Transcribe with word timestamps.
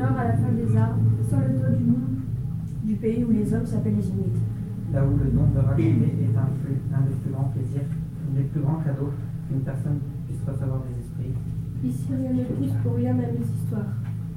nord 0.00 0.16
à 0.16 0.24
la 0.24 0.32
fin 0.32 0.52
des 0.56 0.76
arbres, 0.76 1.04
sur 1.28 1.38
le 1.38 1.60
toit 1.60 1.76
du 1.76 1.84
monde. 1.84 2.16
Du 2.84 2.96
pays 2.96 3.24
où 3.24 3.30
les 3.30 3.52
hommes 3.52 3.66
s'appellent 3.66 4.00
les 4.00 4.08
Inuits. 4.08 4.40
Là 4.92 5.04
où 5.04 5.12
le 5.20 5.30
don 5.30 5.46
de 5.54 5.60
raconter 5.60 6.24
est 6.24 6.34
un, 6.34 6.48
plus, 6.64 6.80
un 6.90 7.04
des 7.04 7.16
plus 7.20 7.30
grands 7.30 7.52
plaisirs, 7.52 7.86
un 7.86 8.34
des 8.34 8.48
plus 8.48 8.60
grands 8.60 8.80
cadeaux 8.80 9.12
qu'une 9.46 9.60
personne 9.60 10.00
puisse 10.26 10.42
recevoir 10.42 10.80
des 10.88 10.96
esprits. 11.04 11.36
Ici, 11.84 12.08
rien 12.10 12.32
ne 12.32 12.44
pousse 12.44 12.76
pour 12.82 12.96
rien, 12.96 13.12
même 13.14 13.36
les 13.38 13.46
histoires. 13.46 13.92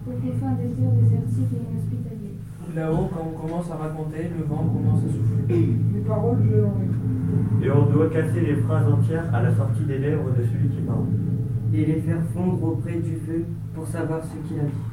Au 0.05 0.12
confins 0.12 0.53
des 0.59 0.76
terres 0.76 0.95
désertiques 0.99 1.55
et 1.55 1.64
inhospitaliers. 1.64 2.38
Là-haut, 2.75 3.08
quand 3.08 3.23
on 3.23 3.36
commence 3.39 3.72
à 3.72 3.75
raconter, 3.75 4.30
le 4.38 4.44
vent 4.44 4.67
commence 4.67 5.00
à 5.00 5.08
souffler. 5.08 5.80
Les 5.95 6.02
paroles, 6.02 6.44
je 6.44 7.66
Et 7.66 7.72
on 7.72 7.86
doit 7.88 8.09
casser 8.09 8.41
les 8.41 8.55
phrases 8.55 8.91
entières 8.91 9.34
à 9.34 9.41
la 9.41 9.55
sortie 9.55 9.86
des 9.86 9.98
lèvres 9.98 10.30
de 10.38 10.44
celui 10.44 10.70
qui 10.70 10.81
parle. 10.86 11.08
Et 11.73 11.86
les 11.86 12.02
faire 12.02 12.22
fondre 12.34 12.61
auprès 12.64 13.00
du 13.00 13.16
feu 13.25 13.45
pour 13.73 13.88
savoir 13.88 14.22
ce 14.23 14.36
qu'il 14.48 14.59
a 14.59 14.64
dit. 14.64 14.92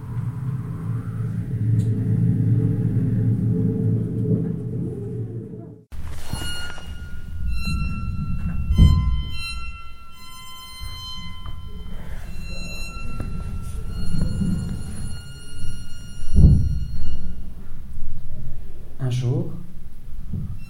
Un 19.02 19.10
jour, 19.10 19.52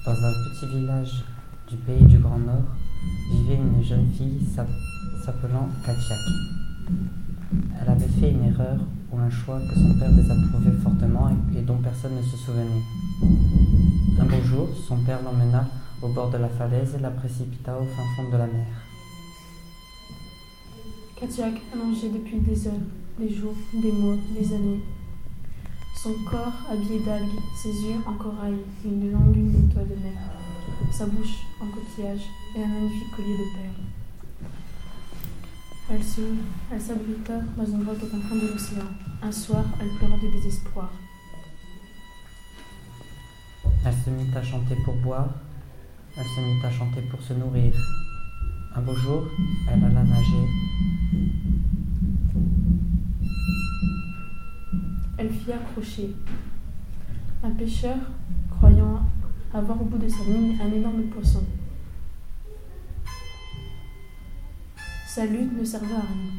dans 0.07 0.13
un 0.13 0.33
petit 0.33 0.67
village 0.67 1.25
du 1.69 1.77
pays 1.77 2.05
du 2.05 2.19
Grand 2.19 2.39
Nord, 2.39 2.65
vivait 3.33 3.57
une 3.57 3.83
jeune 3.85 4.11
fille 4.13 4.47
s'appelant 5.25 5.69
Katiak. 5.85 6.19
Elle 7.53 7.89
avait 7.89 8.07
fait 8.07 8.31
une 8.31 8.45
erreur 8.45 8.79
ou 9.13 9.19
un 9.19 9.31
choix 9.31 9.59
que 9.61 9.75
son 9.75 9.99
père 9.99 10.13
désapprouvait 10.13 10.77
fortement 10.83 11.31
et 11.57 11.63
dont 11.63 11.79
personne 11.79 12.17
ne 12.17 12.23
se 12.23 12.37
souvenait. 12.37 12.83
Un 14.21 14.25
beau 14.25 14.43
jour, 14.45 14.69
son 14.87 14.99
père 14.99 15.21
l'emmena 15.23 15.67
au 16.03 16.09
bord 16.09 16.31
de 16.31 16.39
la 16.39 16.49
falaise 16.49 16.95
et 16.95 17.01
la 17.01 17.11
précipita 17.11 17.77
au 17.77 17.85
fin 17.85 18.03
fond 18.17 18.31
de 18.31 18.37
la 18.37 18.47
mer. 18.47 18.67
Katiak 21.17 21.55
allongé 21.75 22.09
depuis 22.11 22.39
des 22.41 22.67
heures, 22.67 22.87
des 23.19 23.29
jours, 23.29 23.55
des 23.75 23.93
mois, 23.93 24.17
des 24.39 24.55
années, 24.55 24.81
son 26.03 26.15
corps 26.31 26.55
habillé 26.71 27.01
d'algues, 27.01 27.41
ses 27.63 27.69
yeux 27.69 28.01
en 28.07 28.15
corail, 28.15 28.55
une 28.85 29.13
longue 29.13 29.37
étoile 29.37 29.89
de 29.89 29.97
mer, 29.97 30.19
sa 30.91 31.05
bouche 31.05 31.45
en 31.61 31.67
coquillage 31.67 32.27
et 32.57 32.63
un 32.63 32.69
magnifique 32.69 33.11
collier 33.15 33.37
de 33.37 33.45
perles. 33.55 33.90
Elle 35.91 36.05
se, 36.05 36.21
elle 36.73 36.81
s'abrita 36.81 37.41
dans 37.57 37.65
une 37.67 37.83
grotte 37.83 38.03
au 38.03 38.07
de 38.37 38.53
l'océan. 38.53 38.85
Un 39.23 39.33
soir, 39.33 39.65
elle 39.81 39.89
pleura 39.99 40.17
de 40.17 40.31
désespoir. 40.31 40.91
Elle 43.85 43.95
se 43.95 44.11
mit 44.11 44.37
à 44.37 44.43
chanter 44.43 44.77
pour 44.85 44.95
boire, 44.97 45.29
elle 46.17 46.25
se 46.25 46.41
mit 46.41 46.65
à 46.65 46.71
chanter 46.71 47.03
pour 47.11 47.21
se 47.21 47.33
nourrir. 47.33 47.75
Un 48.77 48.83
beau 48.83 48.95
jour, 48.95 49.25
elle 49.69 49.85
alla 49.85 50.05
nager 50.05 50.47
elle 55.21 55.31
fit 55.31 55.53
accrocher. 55.53 56.15
Un 57.43 57.51
pêcheur, 57.51 57.97
croyant 58.57 59.01
avoir 59.53 59.81
au 59.81 59.85
bout 59.85 59.99
de 59.99 60.09
sa 60.09 60.25
ligne 60.25 60.57
un 60.63 60.73
énorme 60.73 61.03
poisson. 61.05 61.43
Sa 65.13 65.27
lutte 65.27 65.59
ne 65.59 65.65
servait 65.65 65.93
à 65.93 66.03
rien. 66.03 66.31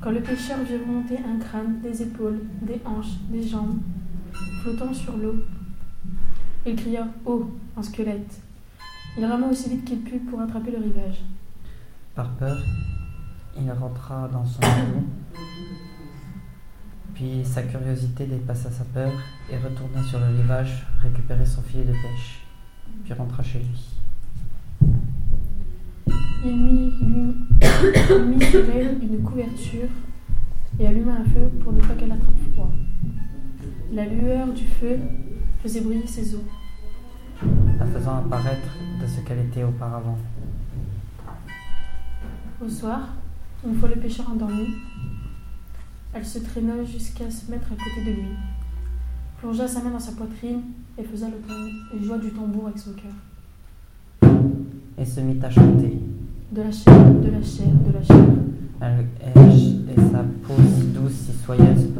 Quand 0.00 0.12
le 0.12 0.20
pêcheur 0.20 0.58
vit 0.60 0.76
remonter 0.76 1.18
un 1.18 1.40
crâne, 1.40 1.80
des 1.80 2.02
épaules, 2.02 2.38
des 2.62 2.80
hanches, 2.84 3.18
des 3.30 3.42
jambes, 3.42 3.80
flottant 4.62 4.94
sur 4.94 5.16
l'eau, 5.16 5.34
il 6.64 6.76
cria 6.76 7.08
Oh, 7.26 7.50
un 7.76 7.82
squelette 7.82 8.40
Il 9.18 9.24
rama 9.24 9.48
aussi 9.48 9.70
vite 9.70 9.84
qu'il 9.84 10.02
put 10.02 10.20
pour 10.20 10.40
attraper 10.40 10.70
le 10.70 10.78
rivage. 10.78 11.24
Par 12.14 12.30
peur, 12.34 12.58
il 13.60 13.68
rentra 13.72 14.28
dans 14.28 14.44
son 14.44 14.60
lit. 14.60 15.04
Puis 17.20 17.44
sa 17.44 17.62
curiosité 17.62 18.24
dépassa 18.24 18.70
sa 18.70 18.82
peur 18.82 19.12
et 19.52 19.58
retourna 19.58 20.02
sur 20.04 20.18
le 20.20 20.40
rivage 20.40 20.86
récupérer 21.02 21.44
son 21.44 21.60
filet 21.60 21.84
de 21.84 21.92
pêche, 21.92 22.46
puis 23.04 23.12
rentra 23.12 23.42
chez 23.42 23.58
lui. 23.58 23.90
Il 26.46 26.56
mit, 26.56 26.94
il 28.10 28.24
mit 28.24 28.42
sur 28.46 28.64
elle 28.70 28.96
une 29.02 29.22
couverture 29.22 29.90
et 30.78 30.86
alluma 30.86 31.12
un 31.16 31.24
feu 31.24 31.50
pour 31.62 31.74
ne 31.74 31.82
pas 31.82 31.92
qu'elle 31.92 32.12
attrape 32.12 32.32
froid. 32.54 32.72
La 33.92 34.06
lueur 34.06 34.46
du 34.54 34.64
feu 34.64 34.98
faisait 35.62 35.82
briller 35.82 36.06
ses 36.06 36.34
os, 36.34 36.40
la 37.78 37.84
faisant 37.84 38.16
apparaître 38.16 38.78
de 38.98 39.06
ce 39.06 39.20
qu'elle 39.20 39.40
était 39.40 39.64
auparavant. 39.64 40.16
Au 42.64 42.68
soir, 42.70 43.08
une 43.66 43.74
fois 43.74 43.90
le 43.90 43.96
pêcheur 43.96 44.30
endormi, 44.30 44.68
elle 46.12 46.24
se 46.24 46.38
traîna 46.38 46.84
jusqu'à 46.84 47.30
se 47.30 47.50
mettre 47.50 47.72
à 47.72 47.76
côté 47.76 48.04
de 48.04 48.16
lui, 48.16 48.28
plongea 49.40 49.68
sa 49.68 49.82
main 49.82 49.90
dans 49.90 50.00
sa 50.00 50.12
poitrine 50.12 50.62
et 50.98 51.04
faisait 51.04 51.26
le, 51.28 52.04
joie 52.04 52.18
du 52.18 52.30
tambour 52.30 52.66
avec 52.66 52.78
son 52.78 52.92
cœur. 52.92 54.32
Et 54.98 55.04
se 55.04 55.20
mit 55.20 55.38
à 55.42 55.50
chanter. 55.50 55.98
De 56.52 56.62
la 56.62 56.72
chair, 56.72 57.14
de 57.14 57.30
la 57.30 57.42
chair, 57.42 57.68
de 57.86 57.92
la 57.92 58.02
chair. 58.02 58.24
Elle, 58.80 59.06
et 59.36 60.10
sa 60.10 60.24
peau 60.42 60.54
si 60.76 60.86
douce, 60.86 61.12
si 61.12 61.32
soyeuse, 61.44 61.90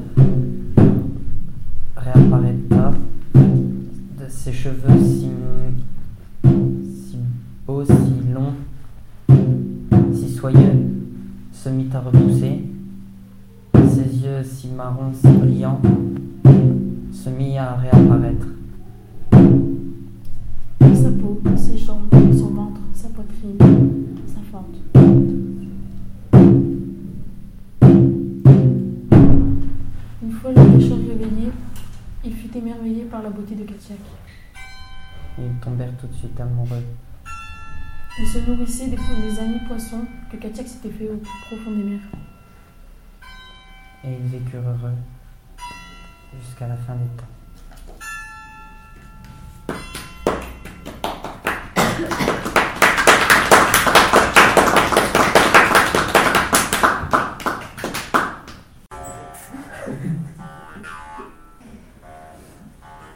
brillants, 15.23 15.81
se 17.13 17.31
mit 17.31 17.59
à 17.59 17.75
réapparaître. 17.77 18.47
Sa 20.81 21.11
peau, 21.11 21.41
ses 21.57 21.79
jambes, 21.79 22.09
son 22.33 22.51
ventre, 22.51 22.81
sa 22.95 23.09
poitrine, 23.09 23.59
sa 24.27 24.41
fente. 24.51 24.77
Une 30.23 30.33
fois 30.33 30.53
le 30.53 30.79
pêcheur 30.79 30.99
réveillé, 30.99 31.51
il 32.25 32.33
fut 32.33 32.57
émerveillé 32.57 33.05
par 33.05 33.23
la 33.23 33.31
beauté 33.31 33.55
de 33.55 33.65
Katiak. 33.65 33.99
Ils 35.39 35.61
tombèrent 35.65 35.97
tout 36.01 36.07
de 36.07 36.15
suite 36.15 36.39
amoureux. 36.41 36.85
Il 38.19 38.27
se 38.27 38.51
nourrissait 38.51 38.89
des, 38.89 38.97
des 38.97 39.39
amis 39.41 39.61
poissons 39.67 40.05
que 40.31 40.37
Katiak 40.37 40.69
s'était 40.69 40.91
fait 40.91 41.09
au 41.09 41.17
plus 41.17 41.31
profond 41.47 41.71
des 41.71 41.85
mers. 41.85 42.01
Et 44.05 44.13
ils 44.15 44.27
vécurent 44.27 44.63
heureux 44.63 44.95
jusqu'à 46.39 46.69
la 46.69 46.77
fin 46.77 46.95
des 46.95 47.07
temps. 47.17 47.25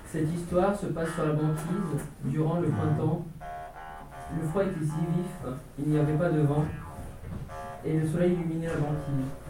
Cette 0.06 0.32
histoire 0.32 0.78
se 0.78 0.86
passe 0.86 1.12
sur 1.14 1.26
la 1.26 1.32
banquise 1.32 2.00
durant 2.24 2.60
le 2.60 2.68
printemps 2.68 3.24
le 4.40 4.48
froid 4.48 4.64
était 4.64 4.80
si 4.80 4.86
vif, 4.86 5.54
il 5.78 5.88
n'y 5.88 5.98
avait 5.98 6.14
pas 6.14 6.30
de 6.30 6.40
vent, 6.40 6.64
et 7.84 7.98
le 7.98 8.08
soleil 8.08 8.32
illuminait 8.32 8.68
la 8.68 8.76
banquise. 8.76 9.43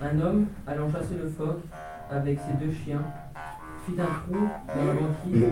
Un 0.00 0.20
homme, 0.20 0.46
allant 0.64 0.88
chasser 0.92 1.16
le 1.20 1.28
phoque 1.28 1.64
avec 2.08 2.38
ses 2.38 2.64
deux 2.64 2.72
chiens, 2.72 3.02
fit 3.84 4.00
un 4.00 4.04
trou 4.04 4.48
dans 4.68 4.84
la 4.84 4.92
banquise 4.92 5.44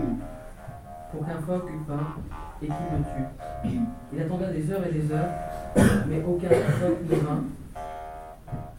pour 1.11 1.25
qu'un 1.25 1.41
phoque 1.41 1.69
eût 1.69 2.63
et 2.63 2.65
qu'il 2.65 2.75
le 2.75 3.03
tue. 3.03 3.79
Il 4.13 4.21
attendait 4.21 4.53
des 4.53 4.71
heures 4.71 4.87
et 4.87 4.91
des 4.93 5.11
heures, 5.11 5.29
mais 6.07 6.23
aucun 6.23 6.47
phoque 6.47 6.99
ne 7.09 7.15
vint. 7.15 7.43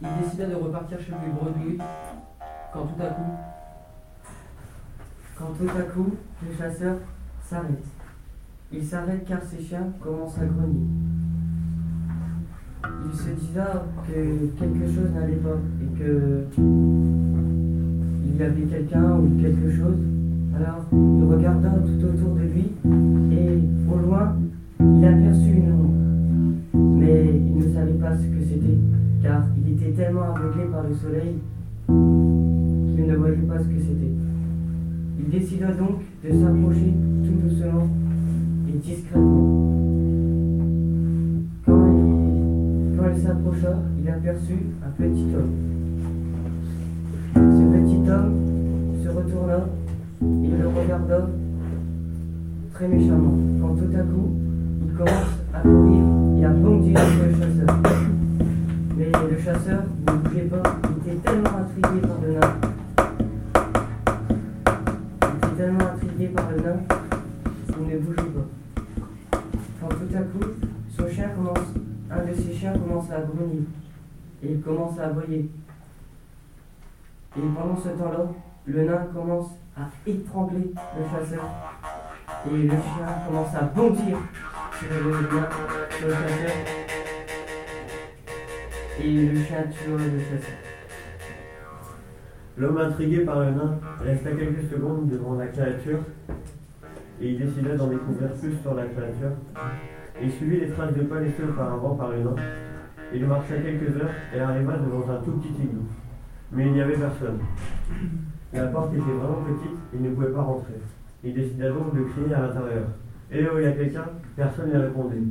Il 0.01 0.23
décida 0.23 0.47
de 0.47 0.55
repartir 0.55 0.99
chez 0.99 1.11
lui 1.11 1.31
bredouille, 1.39 1.77
quand 2.73 2.85
tout 2.85 3.03
à 3.03 3.07
coup, 3.07 3.31
quand 5.37 5.53
tout 5.57 5.69
à 5.77 5.81
coup, 5.83 6.15
le 6.47 6.57
chasseur 6.57 6.97
s'arrête. 7.43 7.85
Il 8.71 8.83
s'arrête 8.83 9.23
car 9.25 9.43
ses 9.43 9.61
chiens 9.61 9.91
commencent 10.01 10.39
à 10.39 10.45
grogner. 10.45 11.08
Il 13.05 13.17
se 13.17 13.29
disa 13.39 13.85
que 14.07 14.47
quelque 14.59 14.85
chose 14.87 15.11
n'allait 15.13 15.35
pas 15.35 15.57
et 15.81 15.99
que 15.99 16.43
il 18.25 18.37
y 18.37 18.43
avait 18.43 18.61
quelqu'un 18.63 19.17
ou 19.17 19.41
quelque 19.41 19.69
chose 19.71 19.97
Alors 20.55 20.85
il 20.93 21.23
regarda 21.23 21.69
tout 21.69 22.05
autour 22.05 22.35
de 22.35 22.41
lui 22.41 22.71
et 23.31 23.59
au 23.91 23.97
loin 24.05 24.35
il 24.79 25.05
aperçut 25.05 25.51
une 25.51 25.71
ombre. 25.71 25.93
Mais 26.73 27.25
il 27.35 27.57
ne 27.57 27.73
savait 27.73 27.93
pas 27.93 28.15
ce 28.15 28.23
que 28.23 28.43
c'était 28.47 28.77
car 29.21 29.43
il 29.57 29.73
était 29.73 29.91
tellement 29.91 30.33
aveuglé 30.35 30.65
par 30.71 30.83
le 30.83 30.93
soleil 30.93 31.35
qu'il 31.87 33.07
ne 33.07 33.15
voyait 33.15 33.35
pas 33.35 33.59
ce 33.59 33.67
que 33.67 33.79
c'était. 33.79 34.13
Il 35.19 35.29
décida 35.29 35.71
donc 35.73 36.01
de 36.23 36.29
s'approcher 36.31 36.93
tout 37.23 37.47
doucement 37.47 37.87
et 38.67 38.77
discrètement. 38.77 39.48
Il 44.01 44.09
aperçut 44.09 44.67
un 44.85 44.89
petit 44.91 45.27
homme. 45.35 45.51
Ce 47.35 47.39
petit 47.39 48.09
homme 48.09 48.35
se 49.03 49.09
retourna 49.09 49.67
et 50.21 50.57
le 50.57 50.67
regarda 50.67 51.27
très 52.73 52.87
méchamment. 52.87 53.37
Quand 53.61 53.75
tout 53.75 53.95
à 53.95 54.03
coup, 54.03 54.31
il 54.85 54.93
commence 54.93 55.33
à 55.53 55.59
courir 55.59 56.03
et 56.39 56.45
à 56.45 56.49
bondir 56.49 56.99
sur 56.99 57.25
le 57.25 57.31
chasseur. 57.31 57.75
Mais 58.97 59.11
le 59.29 59.37
chasseur 59.37 59.83
ne 60.07 60.13
bougeait 60.13 60.41
pas, 60.43 60.63
il 60.83 61.11
était 61.11 61.19
tellement 61.19 61.57
intrigué 61.59 62.07
par 62.07 62.17
le 62.21 62.29
nain. 62.33 62.53
Il 65.21 65.37
était 65.37 65.55
tellement 65.57 65.87
intrigué 65.93 66.27
par 66.27 66.49
le 66.51 66.57
nain 66.61 66.79
qu'il 67.67 67.87
ne 67.87 67.99
bougeait 67.99 68.31
pas. 68.31 68.47
Quand 69.81 69.89
tout 69.89 70.15
à 70.15 70.21
coup, 70.21 70.47
son 70.97 71.07
chien 71.07 71.29
commence, 71.35 71.73
un 72.11 72.25
de 72.25 72.33
ses 72.35 72.53
chiens 72.53 72.73
à 73.11 73.21
grogner 73.21 73.63
et 74.43 74.51
il 74.51 74.61
commence 74.61 74.97
à 74.99 75.07
aboyer. 75.07 75.49
Et 77.37 77.41
pendant 77.55 77.77
ce 77.77 77.89
temps-là, 77.89 78.25
le 78.65 78.83
nain 78.83 79.07
commence 79.13 79.51
à 79.77 79.89
étrangler 80.07 80.73
le 80.97 81.03
chasseur 81.09 81.45
et 82.47 82.57
le 82.57 82.69
chien 82.69 83.07
commence 83.27 83.55
à 83.55 83.61
bondir 83.63 84.17
sur 84.77 84.89
le 85.03 85.11
nain, 85.11 85.49
le 86.01 86.13
chasseur 86.13 86.55
et 89.01 89.13
le 89.13 89.43
chien 89.43 89.63
tue 89.71 89.89
le 89.91 90.19
chasseur. 90.19 90.55
L'homme 92.57 92.77
intrigué 92.77 93.19
par 93.23 93.39
le 93.39 93.51
nain 93.51 93.79
resta 94.01 94.31
quelques 94.31 94.69
secondes 94.69 95.09
devant 95.09 95.35
la 95.35 95.47
créature 95.47 95.99
et 97.21 97.29
il 97.29 97.39
décida 97.39 97.75
d'en 97.75 97.87
découvrir 97.87 98.33
plus 98.33 98.55
sur 98.61 98.73
la 98.75 98.85
créature. 98.85 99.31
Il 100.21 100.31
suivit 100.31 100.59
les 100.61 100.69
traces 100.69 100.93
de 100.93 101.03
pas 101.03 101.19
laissées 101.19 101.43
auparavant 101.43 101.95
par 101.95 102.09
le 102.09 102.23
nain. 102.23 102.35
Il 103.13 103.25
marcha 103.25 103.55
quelques 103.55 103.95
heures 103.97 104.09
et 104.33 104.39
arriva 104.39 104.73
devant 104.77 105.09
un 105.11 105.17
tout 105.23 105.31
petit 105.33 105.63
igloo. 105.63 105.81
Mais 106.51 106.67
il 106.67 106.73
n'y 106.73 106.81
avait 106.81 106.97
personne. 106.97 107.39
La 108.53 108.67
porte 108.67 108.93
était 108.93 109.01
vraiment 109.01 109.43
petite, 109.43 109.77
il 109.93 110.01
ne 110.01 110.09
pouvait 110.13 110.31
pas 110.31 110.41
rentrer. 110.41 110.73
Il 111.23 111.33
décida 111.33 111.69
donc 111.69 111.95
de 111.95 112.03
crier 112.03 112.33
à 112.33 112.41
l'intérieur. 112.41 112.87
Eh 113.31 113.47
oh, 113.47 113.59
il 113.59 113.63
y 113.63 113.67
a 113.67 113.71
quelqu'un 113.73 114.05
Personne 114.35 114.71
ne 114.71 114.79
répondait. 114.79 115.21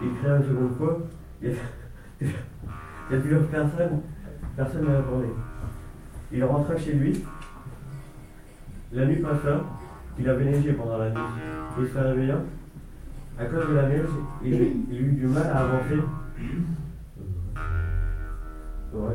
Il 0.00 0.08
cria 0.18 0.36
une 0.36 0.42
seconde 0.42 0.76
fois. 0.76 0.98
Il 3.08 3.14
y 3.14 3.14
a, 3.14 3.20
toujours 3.20 3.46
personne. 3.48 4.00
Personne 4.56 4.82
ne 4.82 4.96
répondait. 4.96 5.34
Il 6.32 6.44
rentra 6.44 6.76
chez 6.76 6.94
lui. 6.94 7.24
La 8.92 9.06
nuit 9.06 9.22
passa. 9.22 9.62
Il 10.18 10.28
avait 10.28 10.44
neigé 10.44 10.72
pendant 10.72 10.98
la 10.98 11.10
nuit. 11.10 11.20
Il 11.78 11.88
se 11.88 11.98
réveilla. 11.98 12.38
À 13.38 13.44
cause 13.44 13.68
de 13.68 13.74
la 13.74 13.88
neige, 13.88 14.08
il, 14.42 14.54
il 14.90 15.02
eut 15.02 15.12
du 15.12 15.26
mal 15.26 15.46
à 15.46 15.58
avancer. 15.58 16.00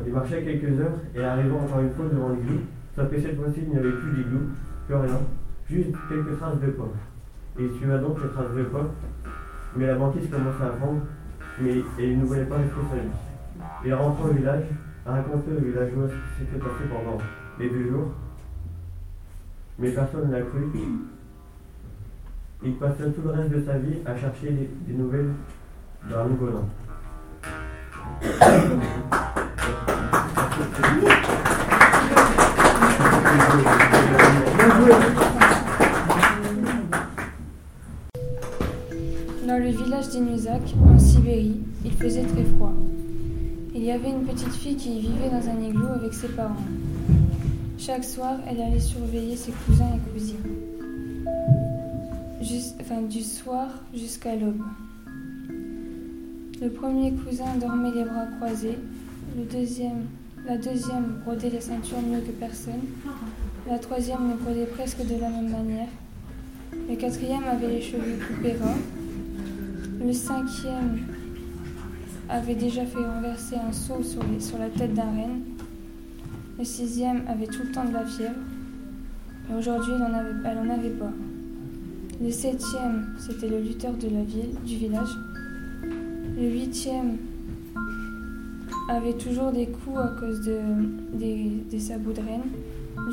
Il 0.06 0.12
marchait 0.12 0.42
quelques 0.42 0.80
heures 0.80 0.98
et 1.14 1.24
arrivant 1.24 1.60
encore 1.60 1.80
une 1.80 1.90
fois 1.90 2.06
devant 2.12 2.28
l'igloo, 2.30 2.60
sauf 2.94 3.10
que 3.10 3.20
cette 3.20 3.36
fois-ci 3.36 3.60
il 3.62 3.70
n'y 3.70 3.78
avait 3.78 3.92
plus 3.92 4.12
d'igloo, 4.12 4.40
plus 4.86 4.94
rien, 4.94 5.20
juste 5.68 5.96
quelques 6.08 6.38
traces 6.38 6.60
de. 6.60 6.66
Et 7.58 7.64
il 7.64 7.72
suivait 7.76 7.98
donc 7.98 8.22
les 8.22 8.28
traces 8.28 8.54
de 8.56 8.62
pas, 8.64 8.90
mais 9.76 9.86
la 9.86 9.94
banquise 9.94 10.30
commençait 10.30 10.64
à 10.64 10.72
fondre, 10.78 11.02
mais 11.60 11.78
et 11.98 12.12
il 12.12 12.20
ne 12.20 12.24
voulait 12.24 12.44
pas 12.44 12.56
rester 12.56 12.80
seul. 12.90 13.08
Il 13.84 13.94
rentra 13.94 14.24
au 14.28 14.32
village, 14.32 14.64
a 15.06 15.20
aux 15.20 15.60
villageois 15.60 16.08
ce 16.08 16.14
qui 16.14 16.50
s'était 16.50 16.58
passé 16.58 16.84
pendant 16.88 17.18
les 17.58 17.68
deux 17.68 17.90
jours, 17.90 18.12
mais 19.78 19.90
personne 19.90 20.28
ne 20.28 20.32
l'a 20.32 20.42
cru. 20.42 20.68
Il 22.64 22.74
passa 22.76 23.04
tout 23.06 23.22
le 23.24 23.30
reste 23.30 23.50
de 23.50 23.62
sa 23.64 23.78
vie 23.78 23.98
à 24.06 24.16
chercher 24.16 24.50
des, 24.50 24.70
des 24.86 24.94
nouvelles 24.94 25.32
dans 26.08 26.26
Lugolan. 26.26 26.68
Dans 28.22 29.11
en 40.14 40.98
Sibérie, 40.98 41.60
il 41.86 41.92
faisait 41.92 42.24
très 42.24 42.44
froid. 42.44 42.72
Il 43.74 43.82
y 43.82 43.90
avait 43.90 44.10
une 44.10 44.24
petite 44.24 44.52
fille 44.52 44.76
qui 44.76 45.00
vivait 45.00 45.30
dans 45.30 45.48
un 45.48 45.58
igloo 45.58 45.86
avec 45.86 46.12
ses 46.12 46.28
parents. 46.28 46.66
Chaque 47.78 48.04
soir, 48.04 48.36
elle 48.46 48.60
allait 48.60 48.78
surveiller 48.78 49.36
ses 49.36 49.52
cousins 49.52 49.88
et 49.94 50.12
cousines. 50.12 50.36
Enfin, 52.80 53.00
du 53.02 53.22
soir 53.22 53.68
jusqu'à 53.94 54.36
l'aube. 54.36 54.60
Le 56.60 56.68
premier 56.68 57.12
cousin 57.12 57.56
dormait 57.58 57.92
les 57.92 58.04
bras 58.04 58.26
croisés, 58.36 58.76
le 59.34 59.44
deuxième, 59.44 60.04
la 60.46 60.58
deuxième 60.58 61.20
brodait 61.24 61.48
les 61.48 61.60
ceintures 61.62 62.02
mieux 62.02 62.20
que 62.20 62.32
personne, 62.32 62.82
la 63.66 63.78
troisième 63.78 64.28
les 64.28 64.34
brodait 64.34 64.66
presque 64.66 65.06
de 65.06 65.18
la 65.18 65.30
même 65.30 65.50
manière, 65.50 65.88
le 66.72 66.96
quatrième 66.96 67.44
avait 67.44 67.68
les 67.68 67.80
cheveux 67.80 68.18
coupés 68.28 68.56
ras, 68.60 68.76
le 70.04 70.12
cinquième 70.12 70.98
avait 72.28 72.54
déjà 72.54 72.84
fait 72.84 72.98
renverser 72.98 73.56
un 73.56 73.72
seau 73.72 74.02
sur, 74.02 74.58
la 74.58 74.68
tête 74.68 74.94
d'un 74.94 75.02
renne. 75.02 75.42
Le 76.58 76.64
sixième 76.64 77.22
avait 77.28 77.46
tout 77.46 77.62
le 77.62 77.72
temps 77.72 77.84
de 77.84 77.92
la 77.92 78.04
fièvre. 78.04 78.34
Aujourd'hui, 79.56 79.92
elle 79.92 80.56
n'en 80.56 80.70
avait, 80.74 80.90
pas. 80.90 81.12
Le 82.22 82.30
septième, 82.30 83.14
c'était 83.18 83.48
le 83.48 83.60
lutteur 83.60 83.92
de 83.94 84.08
la 84.08 84.22
ville, 84.22 84.54
du 84.64 84.76
village. 84.76 85.10
Le 86.36 86.48
huitième 86.48 87.18
avait 88.88 89.14
toujours 89.14 89.52
des 89.52 89.66
coups 89.66 89.98
à 89.98 90.08
cause 90.18 90.40
de, 90.42 90.58
des, 91.14 91.78
sabots 91.78 92.12
de 92.12 92.20
renne. 92.20 92.50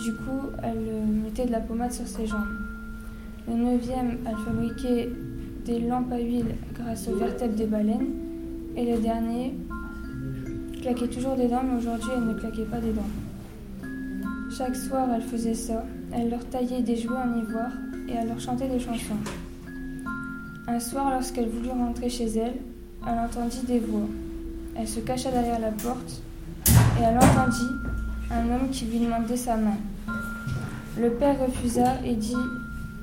Du 0.03 0.13
coup, 0.13 0.47
elle 0.63 1.07
mettait 1.23 1.45
de 1.45 1.51
la 1.51 1.59
pommade 1.59 1.91
sur 1.91 2.07
ses 2.07 2.25
jambes. 2.25 2.47
Le 3.47 3.55
neuvième, 3.55 4.17
elle 4.25 4.37
fabriquait 4.45 5.09
des 5.69 5.79
lampes 5.87 6.11
à 6.11 6.17
huile 6.17 6.55
grâce 6.73 7.07
aux 7.07 7.15
vertèbres 7.15 7.55
des 7.55 7.67
baleines. 7.67 8.09
Et 8.75 8.91
le 8.91 8.99
dernier 8.99 9.55
claquait 10.81 11.07
toujours 11.07 11.35
des 11.35 11.47
dents, 11.47 11.61
mais 11.63 11.77
aujourd'hui 11.77 12.09
elle 12.15 12.25
ne 12.25 12.33
claquait 12.33 12.65
pas 12.65 12.79
des 12.79 12.91
dents. 12.91 13.11
Chaque 14.57 14.75
soir 14.75 15.07
elle 15.13 15.21
faisait 15.21 15.53
ça. 15.53 15.85
Elle 16.11 16.31
leur 16.31 16.43
taillait 16.49 16.81
des 16.81 16.95
jouets 16.95 17.17
en 17.17 17.37
ivoire 17.37 17.71
et 18.07 18.13
elle 18.13 18.29
leur 18.29 18.39
chantait 18.39 18.67
des 18.67 18.79
chansons. 18.79 19.21
Un 20.67 20.79
soir, 20.79 21.11
lorsqu'elle 21.11 21.49
voulut 21.49 21.69
rentrer 21.69 22.09
chez 22.09 22.25
elle, 22.25 22.55
elle 23.07 23.19
entendit 23.19 23.65
des 23.67 23.79
voix. 23.79 24.07
Elle 24.75 24.87
se 24.87 24.99
cacha 24.99 25.29
derrière 25.29 25.59
la 25.59 25.71
porte 25.71 26.21
et 26.67 27.03
elle 27.03 27.17
entendit 27.17 27.73
un 28.31 28.45
homme 28.49 28.69
qui 28.71 28.85
lui 28.85 28.99
demandait 28.99 29.37
sa 29.37 29.55
main. 29.55 29.77
Le 30.99 31.11
père 31.11 31.39
refusa 31.39 31.97
et 32.03 32.15
dit 32.15 32.35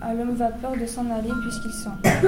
l'homme 0.01 0.35
vapeur 0.35 0.73
de 0.79 0.87
s'en 0.87 1.11
aller 1.11 1.31
puisqu'il 1.43 1.73
sent. 1.73 1.91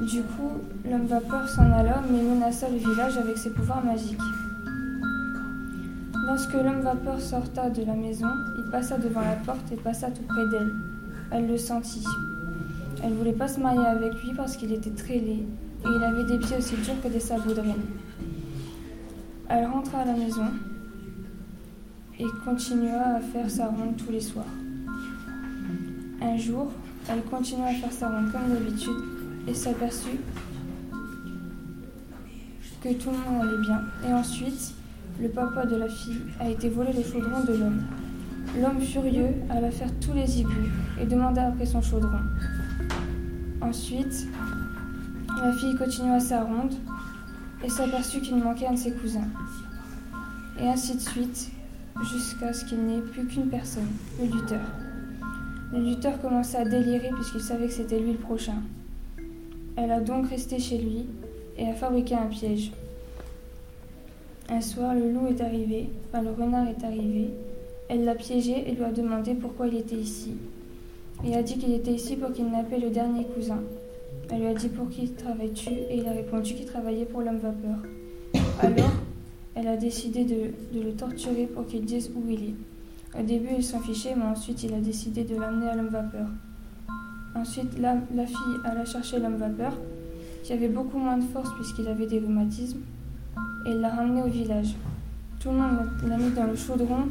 Du 0.00 0.22
coup, 0.22 0.60
l'homme 0.84 1.06
vapeur 1.06 1.48
s'en 1.48 1.72
alla, 1.72 2.02
mais 2.10 2.22
menaça 2.22 2.68
le 2.68 2.76
village 2.76 3.16
avec 3.16 3.38
ses 3.38 3.48
pouvoirs 3.48 3.82
magiques. 3.82 4.20
Lorsque 6.26 6.52
l'homme 6.52 6.82
vapeur 6.82 7.18
sorta 7.18 7.70
de 7.70 7.82
la 7.82 7.94
maison, 7.94 8.28
il 8.58 8.70
passa 8.70 8.98
devant 8.98 9.22
la 9.22 9.36
porte 9.36 9.72
et 9.72 9.76
passa 9.76 10.10
tout 10.10 10.22
près 10.28 10.46
d'elle. 10.48 10.70
Elle 11.30 11.46
le 11.48 11.56
sentit. 11.56 12.04
Elle 13.02 13.14
voulait 13.14 13.32
pas 13.32 13.48
se 13.48 13.58
marier 13.58 13.86
avec 13.86 14.12
lui 14.22 14.34
parce 14.36 14.56
qu'il 14.56 14.72
était 14.72 14.90
très 14.90 15.14
laid 15.14 15.46
et 15.84 15.88
il 15.88 16.04
avait 16.04 16.24
des 16.24 16.38
pieds 16.38 16.56
aussi 16.58 16.74
durs 16.76 17.00
que 17.02 17.08
des 17.08 17.20
sabots 17.20 17.54
de 17.54 17.60
reine. 17.60 17.86
Elle 19.48 19.66
rentra 19.66 20.00
à 20.00 20.04
la 20.04 20.14
maison 20.14 20.46
et 22.18 22.26
continua 22.44 23.16
à 23.16 23.20
faire 23.20 23.50
sa 23.50 23.66
ronde 23.66 23.96
tous 23.96 24.10
les 24.10 24.20
soirs. 24.20 24.44
Un 26.20 26.36
jour, 26.38 26.72
elle 27.08 27.22
continua 27.22 27.66
à 27.66 27.74
faire 27.74 27.92
sa 27.92 28.08
ronde 28.08 28.32
comme 28.32 28.52
d'habitude 28.52 28.96
et 29.46 29.54
s'aperçut 29.54 30.18
que 32.82 32.92
tout 32.94 33.10
le 33.10 33.18
monde 33.18 33.42
allait 33.42 33.60
bien. 33.62 33.80
Et 34.08 34.12
ensuite, 34.12 34.74
le 35.20 35.28
papa 35.28 35.66
de 35.66 35.76
la 35.76 35.88
fille 35.88 36.20
a 36.40 36.48
été 36.48 36.68
volé 36.68 36.92
le 36.92 37.02
chaudron 37.02 37.44
de 37.44 37.52
l'homme. 37.52 37.82
L'homme 38.60 38.80
furieux 38.80 39.34
alla 39.50 39.70
faire 39.70 39.90
tous 40.00 40.12
les 40.12 40.40
égouts 40.40 40.52
et 41.00 41.04
demanda 41.04 41.48
après 41.48 41.66
son 41.66 41.82
chaudron. 41.82 42.20
Ensuite, 43.60 44.26
la 45.42 45.52
fille 45.52 45.76
continua 45.76 46.20
sa 46.20 46.44
ronde 46.44 46.74
et 47.64 47.68
s'aperçut 47.68 48.20
qu'il 48.20 48.36
manquait 48.36 48.66
un 48.66 48.72
de 48.72 48.78
ses 48.78 48.92
cousins. 48.92 49.28
Et 50.58 50.68
ainsi 50.68 50.96
de 50.96 51.00
suite, 51.00 51.50
jusqu'à 52.02 52.52
ce 52.52 52.64
qu'il 52.64 52.78
n'y 52.78 52.96
ait 52.96 53.02
plus 53.02 53.26
qu'une 53.26 53.48
personne, 53.48 53.88
le 54.18 54.26
lutteur. 54.26 54.60
Le 55.76 55.82
lutteur 55.82 56.18
commença 56.22 56.60
à 56.60 56.64
délirer 56.64 57.10
puisqu'il 57.10 57.40
savait 57.42 57.66
que 57.66 57.72
c'était 57.72 57.98
lui 57.98 58.12
le 58.12 58.18
prochain. 58.18 58.62
Elle 59.76 59.90
a 59.90 60.00
donc 60.00 60.28
resté 60.30 60.58
chez 60.58 60.78
lui 60.78 61.04
et 61.58 61.68
a 61.68 61.74
fabriqué 61.74 62.14
un 62.14 62.28
piège. 62.28 62.72
Un 64.48 64.62
soir, 64.62 64.94
le 64.94 65.12
loup 65.12 65.26
est 65.26 65.42
arrivé, 65.42 65.90
enfin 66.08 66.22
le 66.22 66.30
renard 66.30 66.66
est 66.68 66.82
arrivé. 66.82 67.28
Elle 67.90 68.04
l'a 68.04 68.14
piégé 68.14 68.66
et 68.66 68.72
lui 68.72 68.84
a 68.84 68.90
demandé 68.90 69.34
pourquoi 69.34 69.66
il 69.66 69.76
était 69.76 69.96
ici. 69.96 70.32
Il 71.22 71.34
a 71.34 71.42
dit 71.42 71.58
qu'il 71.58 71.74
était 71.74 71.92
ici 71.92 72.16
pour 72.16 72.32
kidnapper 72.32 72.78
le 72.78 72.88
dernier 72.88 73.24
cousin. 73.24 73.60
Elle 74.30 74.40
lui 74.40 74.46
a 74.46 74.54
dit 74.54 74.68
pour 74.68 74.88
qui 74.88 75.10
travailles-tu 75.10 75.68
et 75.68 75.98
il 75.98 76.08
a 76.08 76.12
répondu 76.12 76.54
qu'il 76.54 76.64
travaillait 76.64 77.04
pour 77.04 77.20
l'homme 77.20 77.38
vapeur. 77.38 77.76
Alors, 78.60 78.92
elle 79.54 79.68
a 79.68 79.76
décidé 79.76 80.24
de 80.24 80.80
le 80.80 80.92
torturer 80.92 81.44
pour 81.44 81.66
qu'il 81.66 81.84
dise 81.84 82.10
où 82.16 82.22
il 82.30 82.44
est. 82.44 82.75
Au 83.18 83.22
début, 83.22 83.48
il 83.56 83.64
s'en 83.64 83.80
fichait, 83.80 84.14
mais 84.14 84.24
ensuite, 84.24 84.62
il 84.62 84.74
a 84.74 84.80
décidé 84.80 85.24
de 85.24 85.36
l'amener 85.36 85.68
à 85.68 85.74
l'homme 85.74 85.88
vapeur. 85.88 86.26
Ensuite, 87.34 87.78
la, 87.78 87.96
fille 88.26 88.56
alla 88.64 88.84
chercher 88.84 89.18
l'homme 89.18 89.36
vapeur, 89.36 89.72
qui 90.42 90.52
avait 90.52 90.68
beaucoup 90.68 90.98
moins 90.98 91.16
de 91.16 91.24
force 91.24 91.50
puisqu'il 91.54 91.88
avait 91.88 92.06
des 92.06 92.18
rhumatismes, 92.18 92.80
et 93.66 93.74
l'a 93.74 93.88
ramené 93.88 94.22
au 94.22 94.28
village. 94.28 94.74
Tout 95.40 95.50
le 95.50 95.56
monde 95.56 95.88
l'a 96.06 96.16
mis 96.18 96.30
dans 96.30 96.46
le 96.46 96.56
chaudron 96.56 97.08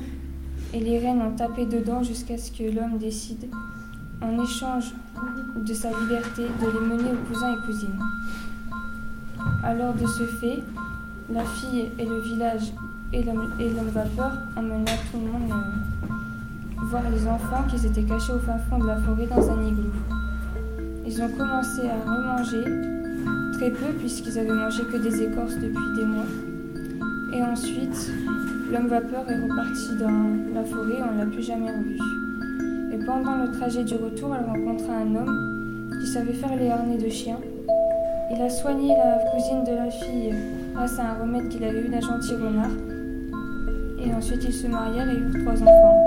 et 0.73 0.79
les 0.79 0.99
reines 0.99 1.21
ont 1.21 1.35
tapé 1.35 1.65
dedans 1.65 2.03
jusqu'à 2.03 2.37
ce 2.37 2.51
que 2.51 2.63
l'homme 2.63 2.97
décide, 2.97 3.47
en 4.21 4.43
échange 4.43 4.93
de 5.55 5.73
sa 5.73 5.89
liberté, 5.89 6.43
de 6.43 6.65
les 6.65 6.85
mener 6.85 7.11
aux 7.11 7.27
cousins 7.27 7.53
et 7.53 7.65
cousines. 7.65 7.99
Alors, 9.63 9.93
de 9.93 10.05
ce 10.05 10.23
fait, 10.23 10.59
la 11.31 11.43
fille 11.43 11.89
et 11.97 12.05
le 12.05 12.19
village 12.19 12.71
et 13.13 13.23
l'homme 13.23 13.89
vapeur 13.93 14.31
emmena 14.55 14.91
tout 15.11 15.19
le 15.19 15.31
monde 15.31 15.51
euh, 15.51 15.94
les 17.01 17.27
enfants 17.27 17.63
qui 17.69 17.77
s'étaient 17.77 18.03
cachés 18.03 18.33
au 18.33 18.39
fin 18.39 18.57
fond 18.69 18.79
de 18.79 18.87
la 18.87 18.97
forêt 18.97 19.27
dans 19.27 19.51
un 19.51 19.63
igloo. 19.63 19.91
Ils 21.05 21.21
ont 21.21 21.29
commencé 21.29 21.81
à 21.87 22.09
remanger, 22.09 22.63
très 23.53 23.71
peu 23.71 23.93
puisqu'ils 23.99 24.39
avaient 24.39 24.53
mangé 24.53 24.83
que 24.83 24.97
des 24.97 25.23
écorces 25.23 25.55
depuis 25.55 25.95
des 25.95 26.05
mois. 26.05 26.25
Et 27.33 27.43
ensuite, 27.43 28.11
l'homme 28.71 28.87
vapeur 28.87 29.29
est 29.29 29.41
reparti 29.41 29.97
dans 29.99 30.53
la 30.53 30.63
forêt, 30.63 31.01
on 31.09 31.13
ne 31.13 31.19
l'a 31.19 31.25
plus 31.25 31.43
jamais 31.43 31.69
revu. 31.69 31.97
Et 32.93 33.05
pendant 33.05 33.35
le 33.35 33.51
trajet 33.51 33.83
du 33.83 33.95
retour, 33.95 34.35
elle 34.35 34.45
rencontra 34.45 34.93
un 34.93 35.15
homme 35.15 35.89
qui 35.99 36.07
savait 36.07 36.33
faire 36.33 36.55
les 36.55 36.69
harnais 36.69 36.97
de 36.97 37.09
chien. 37.09 37.37
Il 38.31 38.41
a 38.41 38.49
soigné 38.49 38.95
la 38.95 39.19
cousine 39.31 39.63
de 39.63 39.75
la 39.75 39.89
fille 39.91 40.33
grâce 40.73 40.97
à 40.99 41.11
un 41.11 41.13
remède 41.21 41.49
qu'il 41.49 41.63
avait 41.63 41.81
eu 41.81 41.89
d'un 41.89 42.01
gentil 42.01 42.35
renard. 42.35 42.71
Et 44.03 44.13
ensuite, 44.13 44.43
ils 44.43 44.53
se 44.53 44.67
marièrent 44.67 45.09
et 45.09 45.17
eurent 45.17 45.43
trois 45.43 45.61
enfants. 45.61 46.04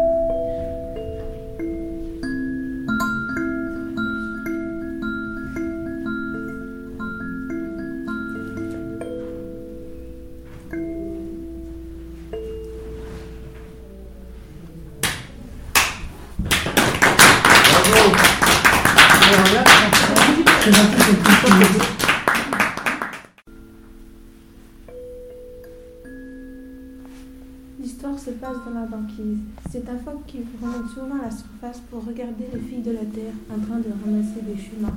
L'histoire 27.81 28.19
se 28.19 28.31
passe 28.31 28.57
dans 28.65 28.75
la 28.75 28.87
banquise. 28.87 29.39
C'est 29.71 29.89
un 29.89 29.99
phoque 29.99 30.25
qui 30.27 30.39
remonte 30.63 30.89
souvent 30.91 31.17
à 31.21 31.25
la 31.25 31.31
surface 31.31 31.81
pour 31.91 32.07
regarder 32.07 32.47
les 32.55 32.61
filles 32.61 32.83
de 32.83 32.93
la 32.93 33.01
terre 33.01 33.35
en 33.51 33.59
train 33.61 33.79
de 33.79 33.91
ramasser 34.05 34.41
des 34.43 34.57
choux 34.57 34.81
marins. 34.81 34.95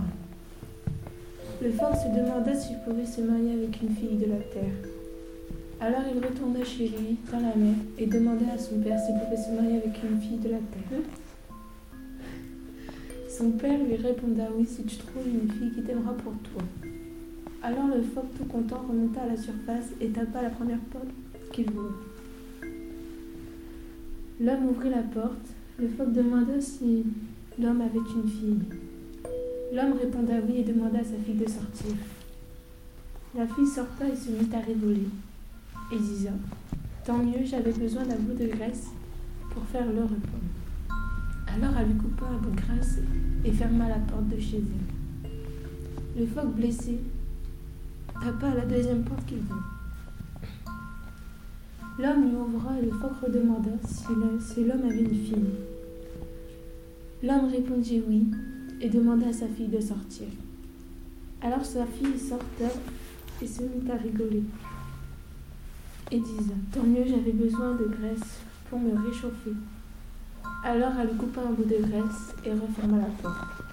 Le 1.61 1.71
phoque 1.71 1.95
se 1.95 2.07
demanda 2.15 2.55
s'il 2.55 2.77
pouvait 2.79 3.05
se 3.05 3.21
marier 3.21 3.53
avec 3.53 3.81
une 3.81 3.95
fille 3.95 4.17
de 4.17 4.27
la 4.27 4.37
terre. 4.37 4.89
Alors 5.81 6.03
il 6.13 6.23
retourna 6.23 6.63
chez 6.63 6.87
lui, 6.87 7.17
dans 7.31 7.39
la 7.39 7.55
mer, 7.55 7.75
et 7.97 8.05
demanda 8.05 8.45
à 8.53 8.57
son 8.57 8.79
père 8.79 8.99
s'il 8.99 9.15
pouvait 9.15 9.41
se 9.41 9.51
marier 9.51 9.77
avec 9.77 9.99
une 10.03 10.21
fille 10.21 10.37
de 10.37 10.49
la 10.49 10.57
terre. 10.57 11.01
Son 13.41 13.53
père 13.53 13.83
lui 13.83 13.95
répondit 13.95 14.39
oui 14.55 14.67
si 14.67 14.83
tu 14.83 14.97
trouves 14.97 15.27
une 15.27 15.51
fille 15.51 15.71
qui 15.71 15.81
t'aimera 15.81 16.13
pour 16.13 16.33
toi. 16.43 16.61
Alors 17.63 17.87
le 17.87 18.03
phoque 18.03 18.31
tout 18.37 18.45
content 18.45 18.85
remonta 18.87 19.23
à 19.23 19.25
la 19.25 19.35
surface 19.35 19.89
et 19.99 20.09
tapa 20.09 20.43
la 20.43 20.51
première 20.51 20.77
porte 20.91 21.07
qu'il 21.51 21.71
voit. 21.71 21.89
L'homme 24.39 24.67
ouvrit 24.69 24.91
la 24.91 25.01
porte. 25.01 25.47
Le 25.79 25.87
phoque 25.87 26.13
demanda 26.13 26.61
si 26.61 27.03
l'homme 27.59 27.81
avait 27.81 27.97
une 27.97 28.29
fille. 28.29 28.61
L'homme 29.73 29.93
répondit 29.99 30.33
oui 30.47 30.57
et 30.59 30.63
demanda 30.63 30.99
à 30.99 31.03
sa 31.03 31.17
fille 31.25 31.33
de 31.33 31.49
sortir. 31.49 31.95
La 33.35 33.47
fille 33.47 33.65
sorta 33.65 34.07
et 34.07 34.15
se 34.15 34.29
mit 34.29 34.53
à 34.53 34.59
rigoler. 34.59 35.07
Et 35.91 35.97
disait 35.97 36.29
Tant 37.03 37.17
mieux, 37.17 37.43
j'avais 37.43 37.73
besoin 37.73 38.05
d'un 38.05 38.17
bout 38.17 38.37
de 38.37 38.45
graisse 38.45 38.89
pour 39.49 39.63
faire 39.63 39.91
le 39.91 40.03
repas. 40.03 40.50
Alors 41.53 41.77
elle 41.77 41.87
lui 41.87 41.95
coupa 41.95 42.25
un 42.25 42.37
bout 42.37 42.51
de 42.51 42.61
graisse 42.61 42.99
et 43.43 43.51
ferma 43.51 43.89
la 43.89 43.97
porte 43.97 44.27
de 44.29 44.39
chez 44.39 44.57
elle. 44.57 46.21
Le 46.21 46.25
phoque 46.25 46.55
blessé 46.55 46.99
tapa 48.21 48.47
à 48.47 48.55
la 48.55 48.65
deuxième 48.65 49.03
porte 49.03 49.25
qu'il 49.25 49.39
vit. 49.39 49.43
L'homme 51.99 52.29
lui 52.29 52.35
ouvra 52.35 52.79
et 52.79 52.85
le 52.85 52.91
phoque 52.91 53.19
redemanda 53.21 53.71
si 53.85 54.63
l'homme 54.63 54.85
avait 54.85 55.01
une 55.01 55.09
fille. 55.09 55.51
L'homme 57.21 57.49
répondit 57.51 58.01
oui 58.07 58.31
et 58.79 58.89
demanda 58.89 59.27
à 59.27 59.33
sa 59.33 59.47
fille 59.47 59.67
de 59.67 59.81
sortir. 59.81 60.27
Alors 61.41 61.65
sa 61.65 61.85
fille 61.85 62.17
sortait 62.17 62.77
et 63.41 63.47
se 63.47 63.63
mit 63.63 63.91
à 63.91 63.97
rigoler. 63.97 64.43
Et 66.11 66.19
disait 66.19 66.53
Tant 66.73 66.83
mieux, 66.83 67.05
j'avais 67.05 67.31
besoin 67.31 67.75
de 67.75 67.85
graisse 67.85 68.39
pour 68.69 68.79
me 68.79 68.91
réchauffer. 69.07 69.53
Alors 70.63 70.91
elle 71.01 71.17
coupa 71.17 71.41
un 71.41 71.53
bout 71.53 71.63
de 71.63 71.77
graisse 71.81 72.35
et 72.45 72.51
referma 72.51 72.97
la 72.97 73.07
porte. 73.23 73.63